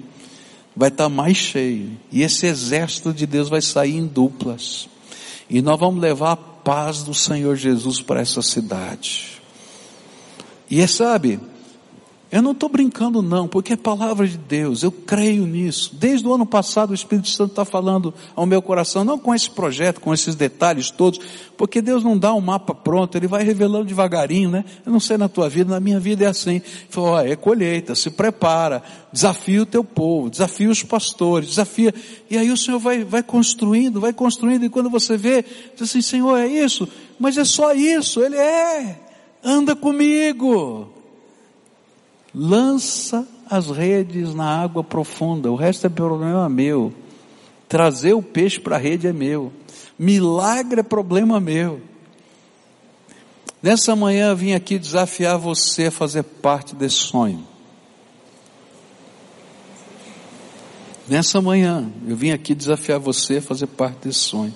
Vai 0.77 0.91
estar 0.91 1.05
tá 1.05 1.09
mais 1.09 1.39
cheio. 1.39 1.93
E 2.13 2.21
esse 2.21 2.45
exército 2.45 3.15
de 3.15 3.27
Deus 3.27 3.49
vai 3.49 3.63
sair 3.63 3.97
em 3.97 4.07
duplas. 4.07 4.87
E 5.49 5.63
nós 5.63 5.81
vamos 5.81 6.03
levar 6.03 6.33
a 6.33 6.37
paz 6.37 7.03
do 7.03 7.15
Senhor 7.15 7.57
Jesus 7.57 8.03
para 8.03 8.21
essa 8.21 8.43
cidade. 8.43 9.41
E 10.71 10.83
é, 10.83 10.87
sabe, 10.87 11.41
eu 12.31 12.43
não 12.43 12.53
estou 12.53 12.69
brincando 12.69 13.23
não, 13.23 13.49
porque 13.49 13.73
é 13.73 13.77
palavra 13.77 14.29
de 14.29 14.37
Deus, 14.37 14.83
eu 14.83 14.93
creio 14.93 15.47
nisso. 15.47 15.95
Desde 15.95 16.29
o 16.29 16.35
ano 16.35 16.45
passado 16.45 16.91
o 16.91 16.95
Espírito 16.95 17.29
Santo 17.29 17.53
está 17.53 17.65
falando 17.65 18.13
ao 18.37 18.45
meu 18.45 18.61
coração, 18.61 19.03
não 19.03 19.19
com 19.19 19.35
esse 19.35 19.49
projeto, 19.49 19.99
com 19.99 20.13
esses 20.13 20.35
detalhes 20.35 20.91
todos, 20.91 21.19
porque 21.57 21.81
Deus 21.81 22.05
não 22.05 22.19
dá 22.19 22.35
um 22.35 22.41
mapa 22.41 22.75
pronto, 22.75 23.17
Ele 23.17 23.27
vai 23.27 23.43
revelando 23.43 23.87
devagarinho, 23.87 24.51
né? 24.51 24.63
Eu 24.85 24.93
não 24.93 25.01
sei 25.01 25.17
na 25.17 25.27
tua 25.27 25.49
vida, 25.49 25.73
na 25.73 25.81
minha 25.81 25.99
vida 25.99 26.27
é 26.27 26.29
assim. 26.29 26.57
Ele 26.57 26.65
falou, 26.91 27.11
ó, 27.13 27.21
é 27.23 27.35
colheita, 27.35 27.95
se 27.95 28.11
prepara, 28.11 28.83
desafia 29.11 29.63
o 29.63 29.67
teu 29.67 29.83
povo, 29.83 30.29
desafia 30.29 30.69
os 30.69 30.83
pastores, 30.83 31.49
desafia. 31.49 31.95
E 32.29 32.37
aí 32.37 32.51
o 32.51 32.59
Senhor 32.59 32.79
vai, 32.79 33.05
vai 33.05 33.23
construindo, 33.23 34.03
vai 34.03 34.13
construindo, 34.13 34.67
e 34.67 34.69
quando 34.69 34.91
você 34.91 35.17
vê, 35.17 35.43
diz 35.73 35.89
assim, 35.89 36.03
Senhor, 36.03 36.37
é 36.37 36.47
isso, 36.47 36.87
mas 37.19 37.39
é 37.39 37.45
só 37.45 37.73
isso, 37.73 38.21
Ele 38.21 38.37
é, 38.37 39.01
anda 39.43 39.75
comigo 39.75 40.98
lança 42.35 43.27
as 43.51 43.69
redes 43.71 44.35
na 44.35 44.63
água 44.63 44.85
profunda, 44.85 45.51
o 45.51 45.57
resto 45.57 45.87
é 45.87 45.91
problema 45.91 46.49
meu. 46.49 46.93
Trazer 47.69 48.15
o 48.15 48.23
peixe 48.23 48.61
para 48.61 48.77
a 48.77 48.79
rede 48.79 49.07
é 49.07 49.13
meu. 49.13 49.53
Milagre 49.99 50.81
é 50.81 50.83
problema 50.83 51.41
meu. 51.41 51.81
Nessa 53.63 53.97
manhã 53.97 54.31
eu 54.31 54.37
vim 54.37 54.53
aqui 54.53 54.79
desafiar 54.79 55.37
você 55.37 55.87
a 55.87 55.91
fazer 55.91 56.23
parte 56.23 56.75
desse 56.75 56.97
sonho. 56.97 57.47
Nessa 61.09 61.41
manhã 61.41 61.91
eu 62.07 62.17
vim 62.17 62.31
aqui 62.31 62.55
desafiar 62.55 63.01
você 63.01 63.39
a 63.39 63.43
fazer 63.43 63.67
parte 63.67 64.07
desse 64.07 64.21
sonho. 64.21 64.55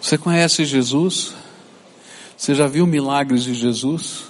Você 0.00 0.16
conhece 0.16 0.64
Jesus? 0.64 1.34
Você 2.36 2.54
já 2.54 2.68
viu 2.68 2.86
milagres 2.86 3.42
de 3.42 3.52
Jesus? 3.52 4.27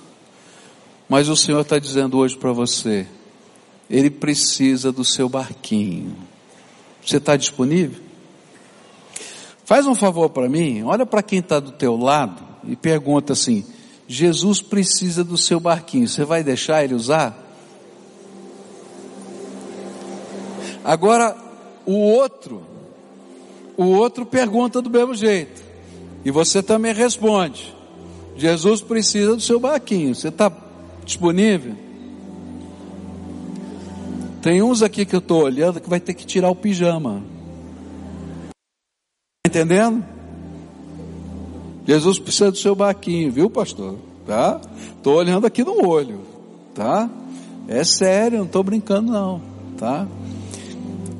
Mas 1.08 1.28
o 1.28 1.36
Senhor 1.36 1.60
está 1.60 1.78
dizendo 1.78 2.18
hoje 2.18 2.36
para 2.36 2.52
você, 2.52 3.06
Ele 3.88 4.10
precisa 4.10 4.92
do 4.92 5.04
seu 5.04 5.28
barquinho. 5.28 6.14
Você 7.04 7.16
está 7.16 7.36
disponível? 7.36 8.02
Faz 9.64 9.86
um 9.86 9.94
favor 9.94 10.30
para 10.30 10.48
mim, 10.48 10.82
olha 10.82 11.06
para 11.06 11.22
quem 11.22 11.38
está 11.38 11.60
do 11.60 11.72
teu 11.72 11.96
lado 11.96 12.42
e 12.64 12.76
pergunta 12.76 13.32
assim: 13.32 13.64
Jesus 14.06 14.60
precisa 14.60 15.24
do 15.24 15.36
seu 15.36 15.58
barquinho, 15.58 16.08
você 16.08 16.24
vai 16.24 16.42
deixar 16.42 16.84
ele 16.84 16.94
usar? 16.94 17.46
Agora, 20.84 21.36
o 21.84 21.92
outro, 21.92 22.62
o 23.76 23.84
outro 23.84 24.24
pergunta 24.24 24.80
do 24.80 24.88
mesmo 24.88 25.14
jeito, 25.14 25.62
e 26.24 26.30
você 26.30 26.62
também 26.62 26.92
responde: 26.94 27.74
Jesus 28.36 28.80
precisa 28.80 29.34
do 29.34 29.42
seu 29.42 29.60
barquinho, 29.60 30.14
você 30.14 30.28
está 30.28 30.50
disponível? 31.08 31.74
Tem 34.42 34.62
uns 34.62 34.82
aqui 34.82 35.06
que 35.06 35.16
eu 35.16 35.20
estou 35.20 35.42
olhando 35.42 35.80
que 35.80 35.88
vai 35.88 35.98
ter 35.98 36.12
que 36.12 36.26
tirar 36.26 36.50
o 36.50 36.54
pijama. 36.54 37.22
Tá 39.42 39.48
entendendo? 39.48 40.04
Jesus 41.86 42.18
precisa 42.18 42.52
do 42.52 42.58
seu 42.58 42.74
barquinho, 42.74 43.32
viu, 43.32 43.48
pastor? 43.48 43.96
Tá? 44.26 44.60
Estou 44.96 45.16
olhando 45.16 45.46
aqui 45.46 45.64
no 45.64 45.88
olho, 45.88 46.20
tá? 46.74 47.08
É 47.66 47.82
sério, 47.82 48.38
não 48.38 48.46
estou 48.46 48.62
brincando 48.62 49.10
não, 49.10 49.40
tá? 49.78 50.06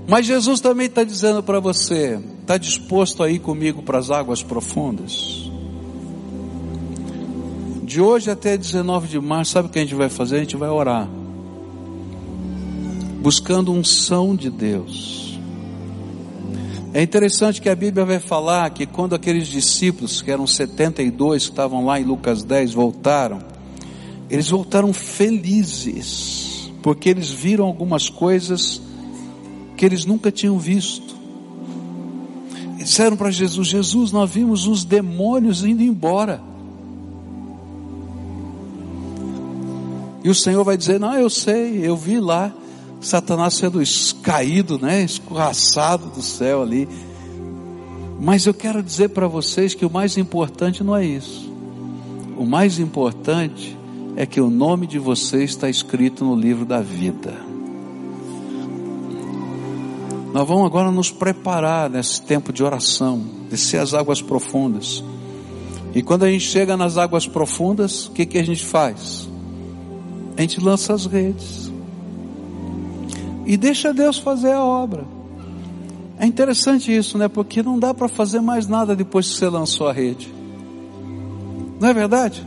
Mas 0.07 0.27
Jesus 0.27 0.61
também 0.61 0.87
está 0.87 1.03
dizendo 1.03 1.43
para 1.43 1.61
você, 1.61 2.21
está 2.43 2.59
disposto 2.59 3.23
a 3.23 3.31
ir 3.31 3.39
comigo 3.39 3.83
para 3.83 3.99
as 3.99 4.11
águas 4.11 4.43
profundas? 4.43 5.48
De 7.89 8.03
hoje 8.03 8.31
até 8.31 8.55
19 8.55 9.09
de 9.09 9.19
março, 9.19 9.53
sabe 9.53 9.69
o 9.69 9.71
que 9.71 9.79
a 9.79 9.83
gente 9.83 9.95
vai 9.95 10.11
fazer? 10.11 10.37
A 10.37 10.41
gente 10.41 10.59
vai 10.59 10.69
orar. 10.69 11.09
Buscando 13.23 13.73
unção 13.73 14.37
de 14.37 14.51
Deus. 14.51 15.41
É 16.93 17.01
interessante 17.01 17.63
que 17.63 17.69
a 17.71 17.75
Bíblia 17.75 18.05
vai 18.05 18.19
falar 18.19 18.69
que 18.69 18.85
quando 18.85 19.15
aqueles 19.15 19.49
discípulos, 19.49 20.21
que 20.21 20.31
eram 20.31 20.47
72, 20.47 21.45
que 21.45 21.51
estavam 21.51 21.87
lá 21.87 21.99
em 21.99 22.05
Lucas 22.05 22.45
10, 22.45 22.75
voltaram, 22.75 23.39
Eles 24.29 24.51
voltaram 24.51 24.93
felizes, 24.93 26.71
porque 26.83 27.09
eles 27.09 27.31
viram 27.31 27.65
algumas 27.65 28.11
coisas 28.11 28.83
que 29.79 29.87
eles 29.87 30.05
nunca 30.05 30.31
tinham 30.31 30.59
visto. 30.59 31.17
disseram 32.77 33.17
para 33.17 33.31
Jesus: 33.31 33.67
Jesus, 33.67 34.13
nós 34.13 34.31
vimos 34.31 34.67
os 34.67 34.85
demônios 34.85 35.65
indo 35.65 35.83
embora. 35.83 36.58
E 40.29 40.31
o 40.31 40.35
Senhor 40.35 40.63
vai 40.63 40.77
dizer: 40.77 41.01
Não, 41.01 41.15
eu 41.15 41.31
sei, 41.31 41.81
eu 41.83 41.97
vi 41.97 42.21
lá 42.21 42.53
Satanás 43.01 43.55
sendo 43.55 43.81
caído, 44.23 44.79
né, 44.79 45.01
escorraçado 45.03 46.11
do 46.11 46.21
céu 46.21 46.61
ali. 46.61 46.87
Mas 48.21 48.45
eu 48.45 48.53
quero 48.53 48.83
dizer 48.83 49.09
para 49.09 49.27
vocês 49.27 49.73
que 49.73 49.87
o 49.87 49.91
mais 49.91 50.19
importante 50.19 50.85
não 50.85 50.95
é 50.95 51.03
isso. 51.03 51.51
O 52.37 52.45
mais 52.45 52.79
importante 52.79 53.75
é 54.17 54.27
que 54.27 54.39
o 54.39 54.51
nome 54.51 54.87
de 54.87 54.99
vocês 54.99 55.49
está 55.49 55.67
escrito 55.67 56.27
no 56.27 56.37
livro 56.37 56.67
da 56.67 56.83
vida. 56.83 57.33
Nós 60.35 60.47
vamos 60.47 60.67
agora 60.67 60.91
nos 60.91 61.11
preparar 61.11 61.89
nesse 61.89 62.21
tempo 62.21 62.53
de 62.53 62.63
oração, 62.63 63.25
descer 63.49 63.81
as 63.81 63.95
águas 63.95 64.21
profundas. 64.21 65.03
E 65.95 66.03
quando 66.03 66.25
a 66.25 66.31
gente 66.31 66.45
chega 66.45 66.77
nas 66.77 66.99
águas 66.99 67.27
profundas, 67.27 68.09
o 68.09 68.11
que, 68.11 68.27
que 68.27 68.37
a 68.37 68.45
gente 68.45 68.63
faz? 68.63 69.27
A 70.39 70.41
gente 70.41 70.61
lança 70.61 70.95
as 70.95 71.05
redes. 71.05 71.69
E 73.45 73.57
deixa 73.57 73.93
Deus 73.93 74.19
fazer 74.19 74.53
a 74.53 74.63
obra. 74.63 75.05
É 76.17 76.25
interessante 76.25 76.97
isso, 76.97 77.19
né? 77.19 77.27
Porque 77.27 77.61
não 77.61 77.77
dá 77.77 77.93
para 77.93 78.07
fazer 78.07 78.41
mais 78.41 78.69
nada 78.69 78.95
depois 78.95 79.29
que 79.29 79.37
você 79.37 79.49
lançou 79.49 79.89
a 79.89 79.93
rede. 79.93 80.33
Não 81.81 81.89
é 81.89 81.93
verdade? 81.93 82.47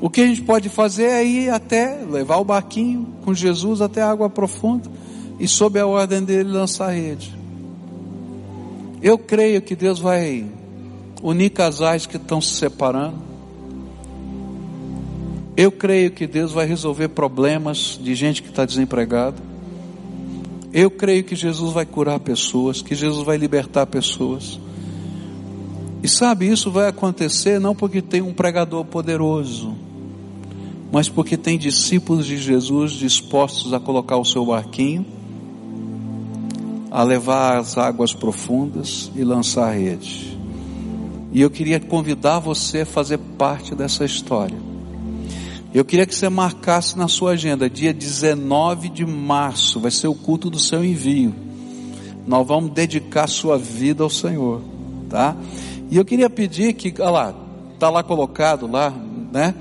O 0.00 0.08
que 0.08 0.22
a 0.22 0.26
gente 0.26 0.40
pode 0.40 0.70
fazer 0.70 1.04
é 1.04 1.22
ir 1.22 1.50
até, 1.50 2.00
levar 2.10 2.38
o 2.38 2.44
barquinho 2.44 3.06
com 3.22 3.34
Jesus 3.34 3.82
até 3.82 4.00
a 4.00 4.10
água 4.10 4.30
profunda 4.30 4.90
e 5.38 5.46
sob 5.46 5.78
a 5.78 5.86
ordem 5.86 6.24
dele 6.24 6.50
lançar 6.50 6.88
a 6.88 6.92
rede. 6.92 7.38
Eu 9.02 9.18
creio 9.18 9.60
que 9.60 9.76
Deus 9.76 9.98
vai 9.98 10.46
unir 11.22 11.50
casais 11.50 12.06
que 12.06 12.16
estão 12.16 12.40
se 12.40 12.54
separando. 12.54 13.29
Eu 15.60 15.70
creio 15.70 16.10
que 16.10 16.26
Deus 16.26 16.52
vai 16.52 16.64
resolver 16.64 17.08
problemas 17.08 18.00
de 18.02 18.14
gente 18.14 18.42
que 18.42 18.48
está 18.48 18.64
desempregada. 18.64 19.36
Eu 20.72 20.90
creio 20.90 21.22
que 21.22 21.36
Jesus 21.36 21.74
vai 21.74 21.84
curar 21.84 22.18
pessoas, 22.18 22.80
que 22.80 22.94
Jesus 22.94 23.26
vai 23.26 23.36
libertar 23.36 23.84
pessoas. 23.84 24.58
E 26.02 26.08
sabe, 26.08 26.48
isso 26.48 26.70
vai 26.70 26.88
acontecer 26.88 27.60
não 27.60 27.74
porque 27.74 28.00
tem 28.00 28.22
um 28.22 28.32
pregador 28.32 28.86
poderoso, 28.86 29.76
mas 30.90 31.10
porque 31.10 31.36
tem 31.36 31.58
discípulos 31.58 32.24
de 32.24 32.38
Jesus 32.38 32.92
dispostos 32.92 33.74
a 33.74 33.78
colocar 33.78 34.16
o 34.16 34.24
seu 34.24 34.46
barquinho, 34.46 35.04
a 36.90 37.02
levar 37.02 37.58
as 37.58 37.76
águas 37.76 38.14
profundas 38.14 39.12
e 39.14 39.22
lançar 39.22 39.68
a 39.68 39.72
rede. 39.72 40.38
E 41.34 41.42
eu 41.42 41.50
queria 41.50 41.78
convidar 41.78 42.38
você 42.38 42.80
a 42.80 42.86
fazer 42.86 43.18
parte 43.36 43.74
dessa 43.74 44.06
história. 44.06 44.69
Eu 45.72 45.84
queria 45.84 46.04
que 46.04 46.14
você 46.14 46.28
marcasse 46.28 46.98
na 46.98 47.06
sua 47.06 47.32
agenda, 47.32 47.70
dia 47.70 47.94
19 47.94 48.88
de 48.88 49.06
março, 49.06 49.78
vai 49.78 49.92
ser 49.92 50.08
o 50.08 50.14
culto 50.14 50.50
do 50.50 50.58
seu 50.58 50.84
envio. 50.84 51.32
Nós 52.26 52.44
vamos 52.44 52.72
dedicar 52.72 53.28
sua 53.28 53.56
vida 53.56 54.02
ao 54.02 54.10
Senhor, 54.10 54.62
tá? 55.08 55.36
E 55.88 55.96
eu 55.96 56.04
queria 56.04 56.28
pedir 56.28 56.72
que, 56.72 56.92
olha 57.00 57.10
lá, 57.10 57.34
tá 57.78 57.88
lá 57.88 58.02
colocado 58.02 58.66
lá, 58.66 58.92
né? 59.32 59.54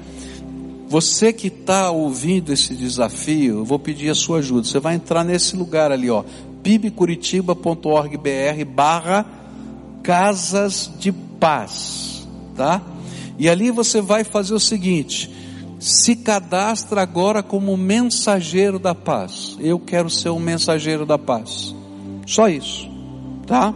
Você 0.87 1.31
que 1.31 1.47
está 1.47 1.91
ouvindo 1.91 2.51
esse 2.51 2.73
desafio, 2.73 3.59
eu 3.59 3.65
vou 3.65 3.77
pedir 3.77 4.09
a 4.09 4.15
sua 4.15 4.39
ajuda. 4.39 4.67
Você 4.67 4.79
vai 4.79 4.95
entrar 4.95 5.23
nesse 5.23 5.55
lugar 5.55 5.91
ali, 5.91 6.09
ó, 6.09 6.23
pibcuritiba.org.br 6.63 8.65
barra 8.67 9.27
Casas 10.01 10.89
de 10.99 11.11
Paz, 11.11 12.27
tá? 12.55 12.81
E 13.37 13.47
ali 13.47 13.69
você 13.69 14.01
vai 14.01 14.23
fazer 14.23 14.55
o 14.55 14.59
seguinte, 14.59 15.29
se 15.79 16.15
cadastra 16.15 17.01
agora 17.01 17.41
como 17.41 17.75
mensageiro 17.77 18.77
da 18.77 18.93
paz. 18.93 19.55
Eu 19.59 19.79
quero 19.79 20.09
ser 20.09 20.29
um 20.29 20.39
mensageiro 20.39 21.05
da 21.05 21.17
paz. 21.17 21.73
Só 22.27 22.49
isso, 22.49 22.89
tá? 23.47 23.73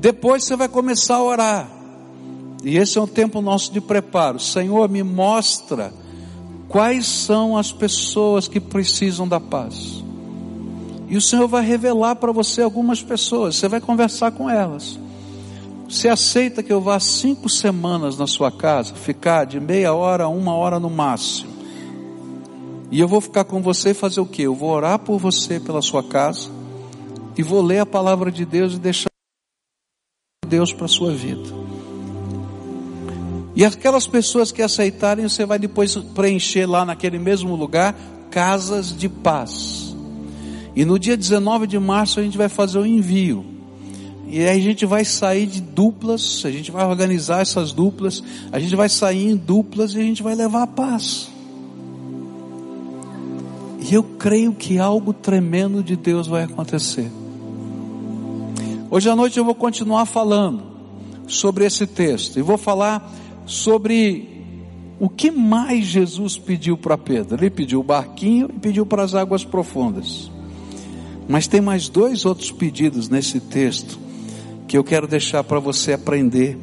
Depois 0.00 0.44
você 0.44 0.56
vai 0.56 0.68
começar 0.68 1.16
a 1.16 1.22
orar. 1.22 1.70
E 2.64 2.76
esse 2.76 2.98
é 2.98 3.00
um 3.00 3.06
tempo 3.06 3.40
nosso 3.40 3.72
de 3.72 3.80
preparo. 3.80 4.38
Senhor, 4.38 4.88
me 4.88 5.02
mostra 5.02 5.92
quais 6.68 7.06
são 7.06 7.56
as 7.56 7.72
pessoas 7.72 8.48
que 8.48 8.58
precisam 8.60 9.26
da 9.26 9.38
paz. 9.38 10.02
E 11.08 11.16
o 11.16 11.20
Senhor 11.20 11.46
vai 11.46 11.64
revelar 11.64 12.16
para 12.16 12.32
você 12.32 12.62
algumas 12.62 13.02
pessoas. 13.02 13.56
Você 13.56 13.68
vai 13.68 13.80
conversar 13.80 14.32
com 14.32 14.48
elas. 14.48 14.98
Você 15.92 16.08
aceita 16.08 16.62
que 16.62 16.72
eu 16.72 16.80
vá 16.80 16.98
cinco 16.98 17.50
semanas 17.50 18.16
na 18.16 18.26
sua 18.26 18.50
casa, 18.50 18.94
ficar 18.94 19.44
de 19.44 19.60
meia 19.60 19.92
hora 19.92 20.24
a 20.24 20.28
uma 20.28 20.54
hora 20.54 20.80
no 20.80 20.88
máximo? 20.88 21.52
E 22.90 22.98
eu 22.98 23.06
vou 23.06 23.20
ficar 23.20 23.44
com 23.44 23.60
você 23.60 23.90
e 23.90 23.94
fazer 23.94 24.18
o 24.18 24.24
que? 24.24 24.40
Eu 24.40 24.54
vou 24.54 24.70
orar 24.70 24.98
por 24.98 25.18
você 25.18 25.60
pela 25.60 25.82
sua 25.82 26.02
casa 26.02 26.50
e 27.36 27.42
vou 27.42 27.60
ler 27.60 27.80
a 27.80 27.86
palavra 27.86 28.32
de 28.32 28.46
Deus 28.46 28.72
e 28.72 28.78
deixar 28.78 29.10
Deus 30.48 30.72
para 30.72 30.86
a 30.86 30.88
sua 30.88 31.12
vida. 31.12 31.50
E 33.54 33.62
aquelas 33.62 34.06
pessoas 34.06 34.50
que 34.50 34.62
aceitarem, 34.62 35.28
você 35.28 35.44
vai 35.44 35.58
depois 35.58 35.94
preencher 35.94 36.64
lá 36.64 36.86
naquele 36.86 37.18
mesmo 37.18 37.54
lugar 37.54 37.94
casas 38.30 38.96
de 38.96 39.10
paz. 39.10 39.94
E 40.74 40.86
no 40.86 40.98
dia 40.98 41.18
19 41.18 41.66
de 41.66 41.78
março 41.78 42.18
a 42.18 42.22
gente 42.22 42.38
vai 42.38 42.48
fazer 42.48 42.78
o 42.78 42.86
envio. 42.86 43.51
E 44.32 44.40
aí 44.48 44.58
a 44.58 44.62
gente 44.62 44.86
vai 44.86 45.04
sair 45.04 45.44
de 45.44 45.60
duplas, 45.60 46.42
a 46.46 46.50
gente 46.50 46.70
vai 46.70 46.86
organizar 46.86 47.42
essas 47.42 47.70
duplas, 47.70 48.24
a 48.50 48.58
gente 48.58 48.74
vai 48.74 48.88
sair 48.88 49.30
em 49.30 49.36
duplas 49.36 49.92
e 49.92 49.98
a 49.98 50.02
gente 50.02 50.22
vai 50.22 50.34
levar 50.34 50.62
a 50.62 50.66
paz. 50.66 51.28
E 53.78 53.92
eu 53.92 54.02
creio 54.02 54.54
que 54.54 54.78
algo 54.78 55.12
tremendo 55.12 55.82
de 55.82 55.96
Deus 55.96 56.26
vai 56.26 56.44
acontecer. 56.44 57.10
Hoje 58.90 59.10
à 59.10 59.14
noite 59.14 59.38
eu 59.38 59.44
vou 59.44 59.54
continuar 59.54 60.06
falando 60.06 60.62
sobre 61.26 61.66
esse 61.66 61.86
texto 61.86 62.38
e 62.38 62.42
vou 62.42 62.56
falar 62.56 63.12
sobre 63.44 64.30
o 64.98 65.10
que 65.10 65.30
mais 65.30 65.84
Jesus 65.84 66.38
pediu 66.38 66.78
para 66.78 66.96
Pedro. 66.96 67.36
Ele 67.36 67.50
pediu 67.50 67.80
o 67.80 67.84
barquinho 67.84 68.48
e 68.48 68.58
pediu 68.58 68.86
para 68.86 69.02
as 69.02 69.14
águas 69.14 69.44
profundas. 69.44 70.30
Mas 71.28 71.46
tem 71.46 71.60
mais 71.60 71.86
dois 71.86 72.24
outros 72.24 72.50
pedidos 72.50 73.10
nesse 73.10 73.38
texto 73.38 74.00
que 74.72 74.78
eu 74.78 74.82
quero 74.82 75.06
deixar 75.06 75.44
para 75.44 75.60
você 75.60 75.92
aprender, 75.92 76.56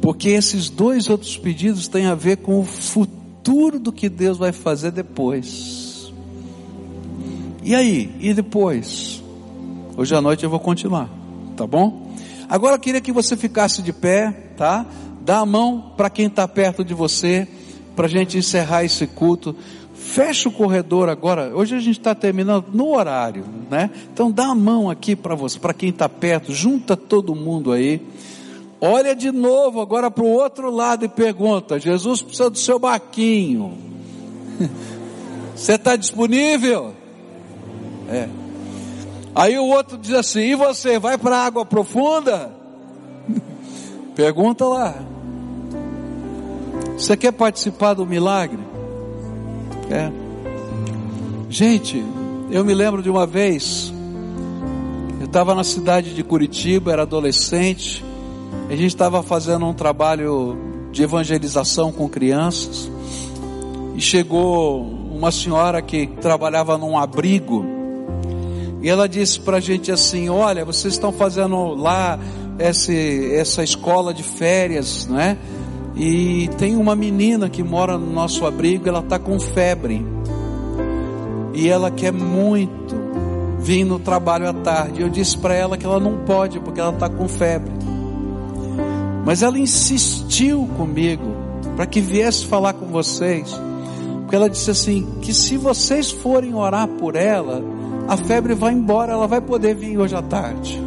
porque 0.00 0.30
esses 0.30 0.70
dois 0.70 1.10
outros 1.10 1.36
pedidos 1.36 1.86
têm 1.86 2.06
a 2.06 2.14
ver 2.14 2.38
com 2.38 2.60
o 2.60 2.64
futuro 2.64 3.78
do 3.78 3.92
que 3.92 4.08
Deus 4.08 4.38
vai 4.38 4.52
fazer 4.52 4.90
depois. 4.90 6.10
E 7.62 7.74
aí? 7.74 8.16
E 8.20 8.32
depois? 8.32 9.22
Hoje 9.98 10.14
à 10.14 10.20
noite 10.22 10.44
eu 10.44 10.48
vou 10.48 10.58
continuar, 10.58 11.10
tá 11.54 11.66
bom? 11.66 12.10
Agora 12.48 12.76
eu 12.76 12.80
queria 12.80 13.02
que 13.02 13.12
você 13.12 13.36
ficasse 13.36 13.82
de 13.82 13.92
pé, 13.92 14.30
tá? 14.56 14.86
Dá 15.20 15.40
a 15.40 15.44
mão 15.44 15.92
para 15.94 16.08
quem 16.08 16.28
está 16.28 16.48
perto 16.48 16.82
de 16.82 16.94
você, 16.94 17.46
para 17.94 18.06
a 18.06 18.08
gente 18.08 18.38
encerrar 18.38 18.82
esse 18.82 19.06
culto. 19.06 19.54
Fecha 20.06 20.48
o 20.48 20.52
corredor 20.52 21.08
agora. 21.08 21.50
Hoje 21.54 21.74
a 21.74 21.80
gente 21.80 21.98
está 21.98 22.14
terminando 22.14 22.66
no 22.72 22.94
horário, 22.94 23.44
né? 23.68 23.90
Então 24.12 24.30
dá 24.30 24.46
a 24.46 24.54
mão 24.54 24.88
aqui 24.88 25.16
para 25.16 25.34
você, 25.34 25.58
para 25.58 25.74
quem 25.74 25.88
está 25.88 26.08
perto, 26.08 26.52
junta 26.52 26.96
todo 26.96 27.34
mundo 27.34 27.72
aí. 27.72 28.00
Olha 28.80 29.16
de 29.16 29.32
novo 29.32 29.80
agora 29.80 30.08
para 30.08 30.22
o 30.22 30.30
outro 30.30 30.70
lado 30.70 31.04
e 31.04 31.08
pergunta: 31.08 31.80
Jesus 31.80 32.22
precisa 32.22 32.48
do 32.48 32.56
seu 32.56 32.78
barquinho. 32.78 33.76
Você 35.56 35.72
está 35.72 35.96
disponível? 35.96 36.94
É. 38.08 38.28
Aí 39.34 39.58
o 39.58 39.64
outro 39.64 39.98
diz 39.98 40.14
assim: 40.14 40.40
e 40.40 40.54
você 40.54 40.98
vai 40.98 41.18
para 41.18 41.36
a 41.36 41.44
água 41.46 41.66
profunda? 41.66 42.52
Pergunta 44.14 44.64
lá. 44.66 44.94
Você 46.96 47.16
quer 47.16 47.32
participar 47.32 47.94
do 47.94 48.06
milagre? 48.06 48.65
É. 49.90 50.10
Gente, 51.48 52.04
eu 52.50 52.64
me 52.64 52.74
lembro 52.74 53.02
de 53.02 53.08
uma 53.08 53.26
vez, 53.26 53.92
eu 55.20 55.26
estava 55.26 55.54
na 55.54 55.62
cidade 55.62 56.14
de 56.14 56.22
Curitiba, 56.22 56.92
era 56.92 57.02
adolescente, 57.02 58.04
a 58.68 58.72
gente 58.72 58.86
estava 58.86 59.22
fazendo 59.22 59.64
um 59.66 59.72
trabalho 59.72 60.58
de 60.90 61.02
evangelização 61.02 61.92
com 61.92 62.08
crianças, 62.08 62.90
e 63.94 64.00
chegou 64.00 64.82
uma 64.82 65.30
senhora 65.30 65.80
que 65.80 66.06
trabalhava 66.20 66.76
num 66.76 66.98
abrigo, 66.98 67.64
e 68.82 68.88
ela 68.88 69.08
disse 69.08 69.40
para 69.40 69.56
a 69.56 69.60
gente 69.60 69.90
assim: 69.90 70.28
Olha, 70.28 70.64
vocês 70.64 70.94
estão 70.94 71.10
fazendo 71.12 71.74
lá 71.74 72.18
esse, 72.58 73.34
essa 73.34 73.62
escola 73.62 74.12
de 74.12 74.22
férias, 74.22 75.06
não 75.06 75.18
é? 75.18 75.36
E 75.96 76.48
tem 76.58 76.76
uma 76.76 76.94
menina 76.94 77.48
que 77.48 77.62
mora 77.62 77.96
no 77.96 78.12
nosso 78.12 78.44
abrigo, 78.44 78.86
ela 78.86 79.00
está 79.00 79.18
com 79.18 79.40
febre. 79.40 80.06
E 81.54 81.68
ela 81.68 81.90
quer 81.90 82.12
muito 82.12 82.94
vir 83.58 83.84
no 83.84 83.98
trabalho 83.98 84.46
à 84.46 84.52
tarde. 84.52 85.00
Eu 85.00 85.08
disse 85.08 85.38
para 85.38 85.54
ela 85.54 85.78
que 85.78 85.86
ela 85.86 85.98
não 85.98 86.18
pode, 86.18 86.60
porque 86.60 86.80
ela 86.80 86.92
está 86.92 87.08
com 87.08 87.26
febre. 87.26 87.72
Mas 89.24 89.42
ela 89.42 89.58
insistiu 89.58 90.68
comigo 90.76 91.34
para 91.74 91.86
que 91.86 92.00
viesse 92.00 92.44
falar 92.44 92.74
com 92.74 92.86
vocês. 92.86 93.58
Porque 94.20 94.36
ela 94.36 94.50
disse 94.50 94.70
assim: 94.70 95.06
que 95.22 95.32
se 95.32 95.56
vocês 95.56 96.10
forem 96.10 96.54
orar 96.54 96.86
por 96.86 97.16
ela, 97.16 97.62
a 98.06 98.18
febre 98.18 98.54
vai 98.54 98.74
embora, 98.74 99.12
ela 99.12 99.26
vai 99.26 99.40
poder 99.40 99.74
vir 99.74 99.98
hoje 99.98 100.14
à 100.14 100.20
tarde. 100.20 100.78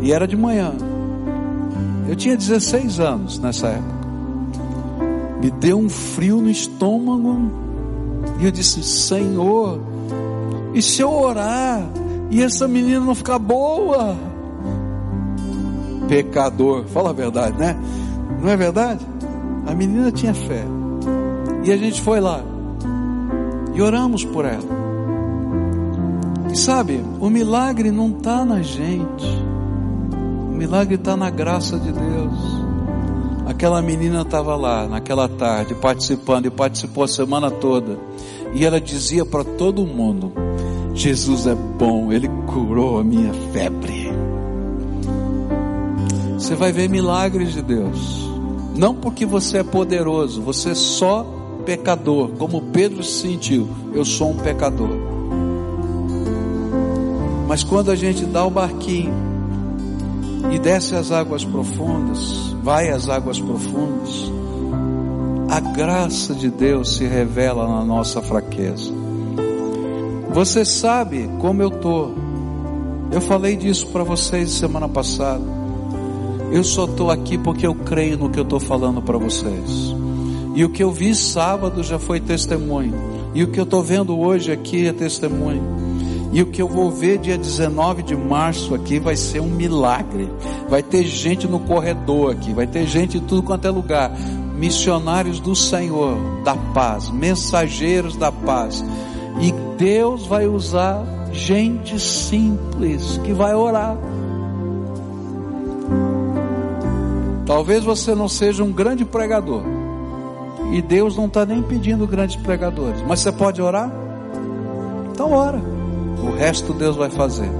E 0.00 0.12
era 0.12 0.28
de 0.28 0.36
manhã. 0.36 0.74
Eu 2.10 2.16
tinha 2.16 2.36
16 2.36 2.98
anos 2.98 3.38
nessa 3.38 3.68
época. 3.68 4.00
Me 5.40 5.48
deu 5.48 5.78
um 5.78 5.88
frio 5.88 6.40
no 6.40 6.50
estômago. 6.50 7.48
E 8.40 8.46
eu 8.46 8.50
disse: 8.50 8.82
Senhor, 8.82 9.80
e 10.74 10.82
se 10.82 11.02
eu 11.02 11.12
orar 11.12 11.88
e 12.28 12.42
essa 12.42 12.66
menina 12.66 12.98
não 12.98 13.14
ficar 13.14 13.38
boa? 13.38 14.16
Pecador, 16.08 16.84
fala 16.86 17.10
a 17.10 17.12
verdade, 17.12 17.56
né? 17.56 17.76
Não 18.42 18.48
é 18.48 18.56
verdade? 18.56 19.06
A 19.64 19.72
menina 19.72 20.10
tinha 20.10 20.34
fé. 20.34 20.64
E 21.62 21.70
a 21.70 21.76
gente 21.76 22.02
foi 22.02 22.18
lá. 22.18 22.42
E 23.72 23.80
oramos 23.80 24.24
por 24.24 24.44
ela. 24.44 24.80
E 26.52 26.58
sabe, 26.58 27.04
o 27.20 27.30
milagre 27.30 27.92
não 27.92 28.08
está 28.08 28.44
na 28.44 28.62
gente 28.62 29.39
milagre 30.60 30.96
está 30.96 31.16
na 31.16 31.30
graça 31.30 31.78
de 31.78 31.90
Deus. 31.90 32.38
Aquela 33.46 33.80
menina 33.80 34.20
estava 34.20 34.54
lá 34.56 34.86
naquela 34.86 35.26
tarde 35.26 35.74
participando 35.74 36.44
e 36.44 36.50
participou 36.50 37.02
a 37.02 37.08
semana 37.08 37.50
toda. 37.50 37.98
E 38.52 38.66
ela 38.66 38.78
dizia 38.78 39.24
para 39.24 39.42
todo 39.42 39.86
mundo: 39.86 40.34
Jesus 40.92 41.46
é 41.46 41.54
bom, 41.54 42.12
Ele 42.12 42.28
curou 42.46 43.00
a 43.00 43.04
minha 43.04 43.32
febre. 43.54 44.12
Você 46.34 46.54
vai 46.54 46.72
ver 46.72 46.90
milagres 46.90 47.54
de 47.54 47.62
Deus. 47.62 48.28
Não 48.76 48.94
porque 48.94 49.24
você 49.24 49.58
é 49.58 49.64
poderoso, 49.64 50.42
você 50.42 50.70
é 50.70 50.74
só 50.74 51.24
pecador, 51.64 52.32
como 52.32 52.60
Pedro 52.64 53.02
se 53.02 53.22
sentiu. 53.22 53.66
Eu 53.94 54.04
sou 54.04 54.32
um 54.32 54.36
pecador. 54.36 54.94
Mas 57.48 57.64
quando 57.64 57.90
a 57.90 57.96
gente 57.96 58.26
dá 58.26 58.44
o 58.44 58.50
barquinho 58.50 59.30
e 60.50 60.58
desce 60.58 60.94
às 60.94 61.10
águas 61.10 61.44
profundas, 61.44 62.54
vai 62.62 62.90
às 62.90 63.08
águas 63.08 63.38
profundas, 63.38 64.30
a 65.50 65.60
graça 65.60 66.34
de 66.34 66.48
Deus 66.48 66.96
se 66.96 67.04
revela 67.04 67.66
na 67.66 67.84
nossa 67.84 68.22
fraqueza. 68.22 68.92
Você 70.32 70.64
sabe 70.64 71.28
como 71.40 71.60
eu 71.60 71.68
estou. 71.68 72.14
Eu 73.10 73.20
falei 73.20 73.56
disso 73.56 73.88
para 73.88 74.04
vocês 74.04 74.52
semana 74.52 74.88
passada. 74.88 75.42
Eu 76.52 76.62
só 76.62 76.84
estou 76.84 77.10
aqui 77.10 77.36
porque 77.36 77.66
eu 77.66 77.74
creio 77.74 78.16
no 78.16 78.30
que 78.30 78.38
eu 78.38 78.44
estou 78.44 78.60
falando 78.60 79.02
para 79.02 79.18
vocês. 79.18 79.94
E 80.54 80.64
o 80.64 80.70
que 80.70 80.82
eu 80.82 80.92
vi 80.92 81.14
sábado 81.14 81.82
já 81.82 81.98
foi 81.98 82.20
testemunho. 82.20 82.94
E 83.34 83.42
o 83.42 83.48
que 83.48 83.58
eu 83.58 83.64
estou 83.64 83.82
vendo 83.82 84.18
hoje 84.18 84.52
aqui 84.52 84.86
é 84.86 84.92
testemunho. 84.92 85.89
E 86.32 86.40
o 86.42 86.46
que 86.46 86.62
eu 86.62 86.68
vou 86.68 86.90
ver 86.90 87.18
dia 87.18 87.36
19 87.36 88.04
de 88.04 88.16
março 88.16 88.74
aqui 88.74 89.00
vai 89.00 89.16
ser 89.16 89.40
um 89.40 89.48
milagre. 89.48 90.30
Vai 90.68 90.82
ter 90.82 91.02
gente 91.04 91.48
no 91.48 91.58
corredor 91.58 92.32
aqui, 92.32 92.52
vai 92.52 92.66
ter 92.66 92.86
gente 92.86 93.18
em 93.18 93.20
tudo 93.20 93.42
quanto 93.42 93.66
é 93.66 93.70
lugar. 93.70 94.12
Missionários 94.56 95.40
do 95.40 95.56
Senhor, 95.56 96.16
da 96.44 96.54
paz, 96.54 97.10
mensageiros 97.10 98.16
da 98.16 98.30
paz. 98.30 98.84
E 99.40 99.52
Deus 99.76 100.26
vai 100.26 100.46
usar 100.46 101.04
gente 101.32 101.98
simples 101.98 103.18
que 103.24 103.32
vai 103.32 103.54
orar. 103.54 103.96
Talvez 107.44 107.82
você 107.82 108.14
não 108.14 108.28
seja 108.28 108.62
um 108.62 108.70
grande 108.70 109.04
pregador. 109.04 109.62
E 110.72 110.80
Deus 110.80 111.16
não 111.16 111.26
está 111.26 111.44
nem 111.44 111.60
pedindo 111.60 112.06
grandes 112.06 112.36
pregadores. 112.36 113.02
Mas 113.02 113.18
você 113.18 113.32
pode 113.32 113.60
orar? 113.60 113.90
Então 115.12 115.32
ora. 115.32 115.79
O 116.22 116.30
resto 116.36 116.72
Deus 116.72 116.96
vai 116.96 117.10
fazer. 117.10 117.50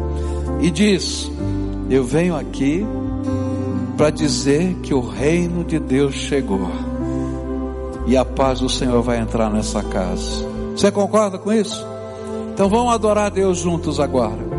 E 0.61 0.71
diz: 0.71 1.31
Eu 1.89 2.05
venho 2.05 2.37
aqui 2.37 2.85
para 3.97 4.11
dizer 4.11 4.75
que 4.83 4.95
o 4.95 5.01
reino 5.01 5.65
de 5.65 5.79
Deus 5.79 6.15
chegou. 6.15 6.71
E 8.07 8.17
a 8.17 8.25
paz 8.25 8.61
do 8.61 8.69
Senhor 8.69 9.03
vai 9.03 9.19
entrar 9.19 9.51
nessa 9.51 9.83
casa. 9.83 10.45
Você 10.75 10.91
concorda 10.91 11.39
com 11.39 11.53
isso? 11.53 11.87
Então 12.53 12.69
vamos 12.69 12.95
adorar 12.95 13.27
a 13.27 13.31
Deus 13.31 13.59
juntos 13.59 14.01
agora. 14.01 14.50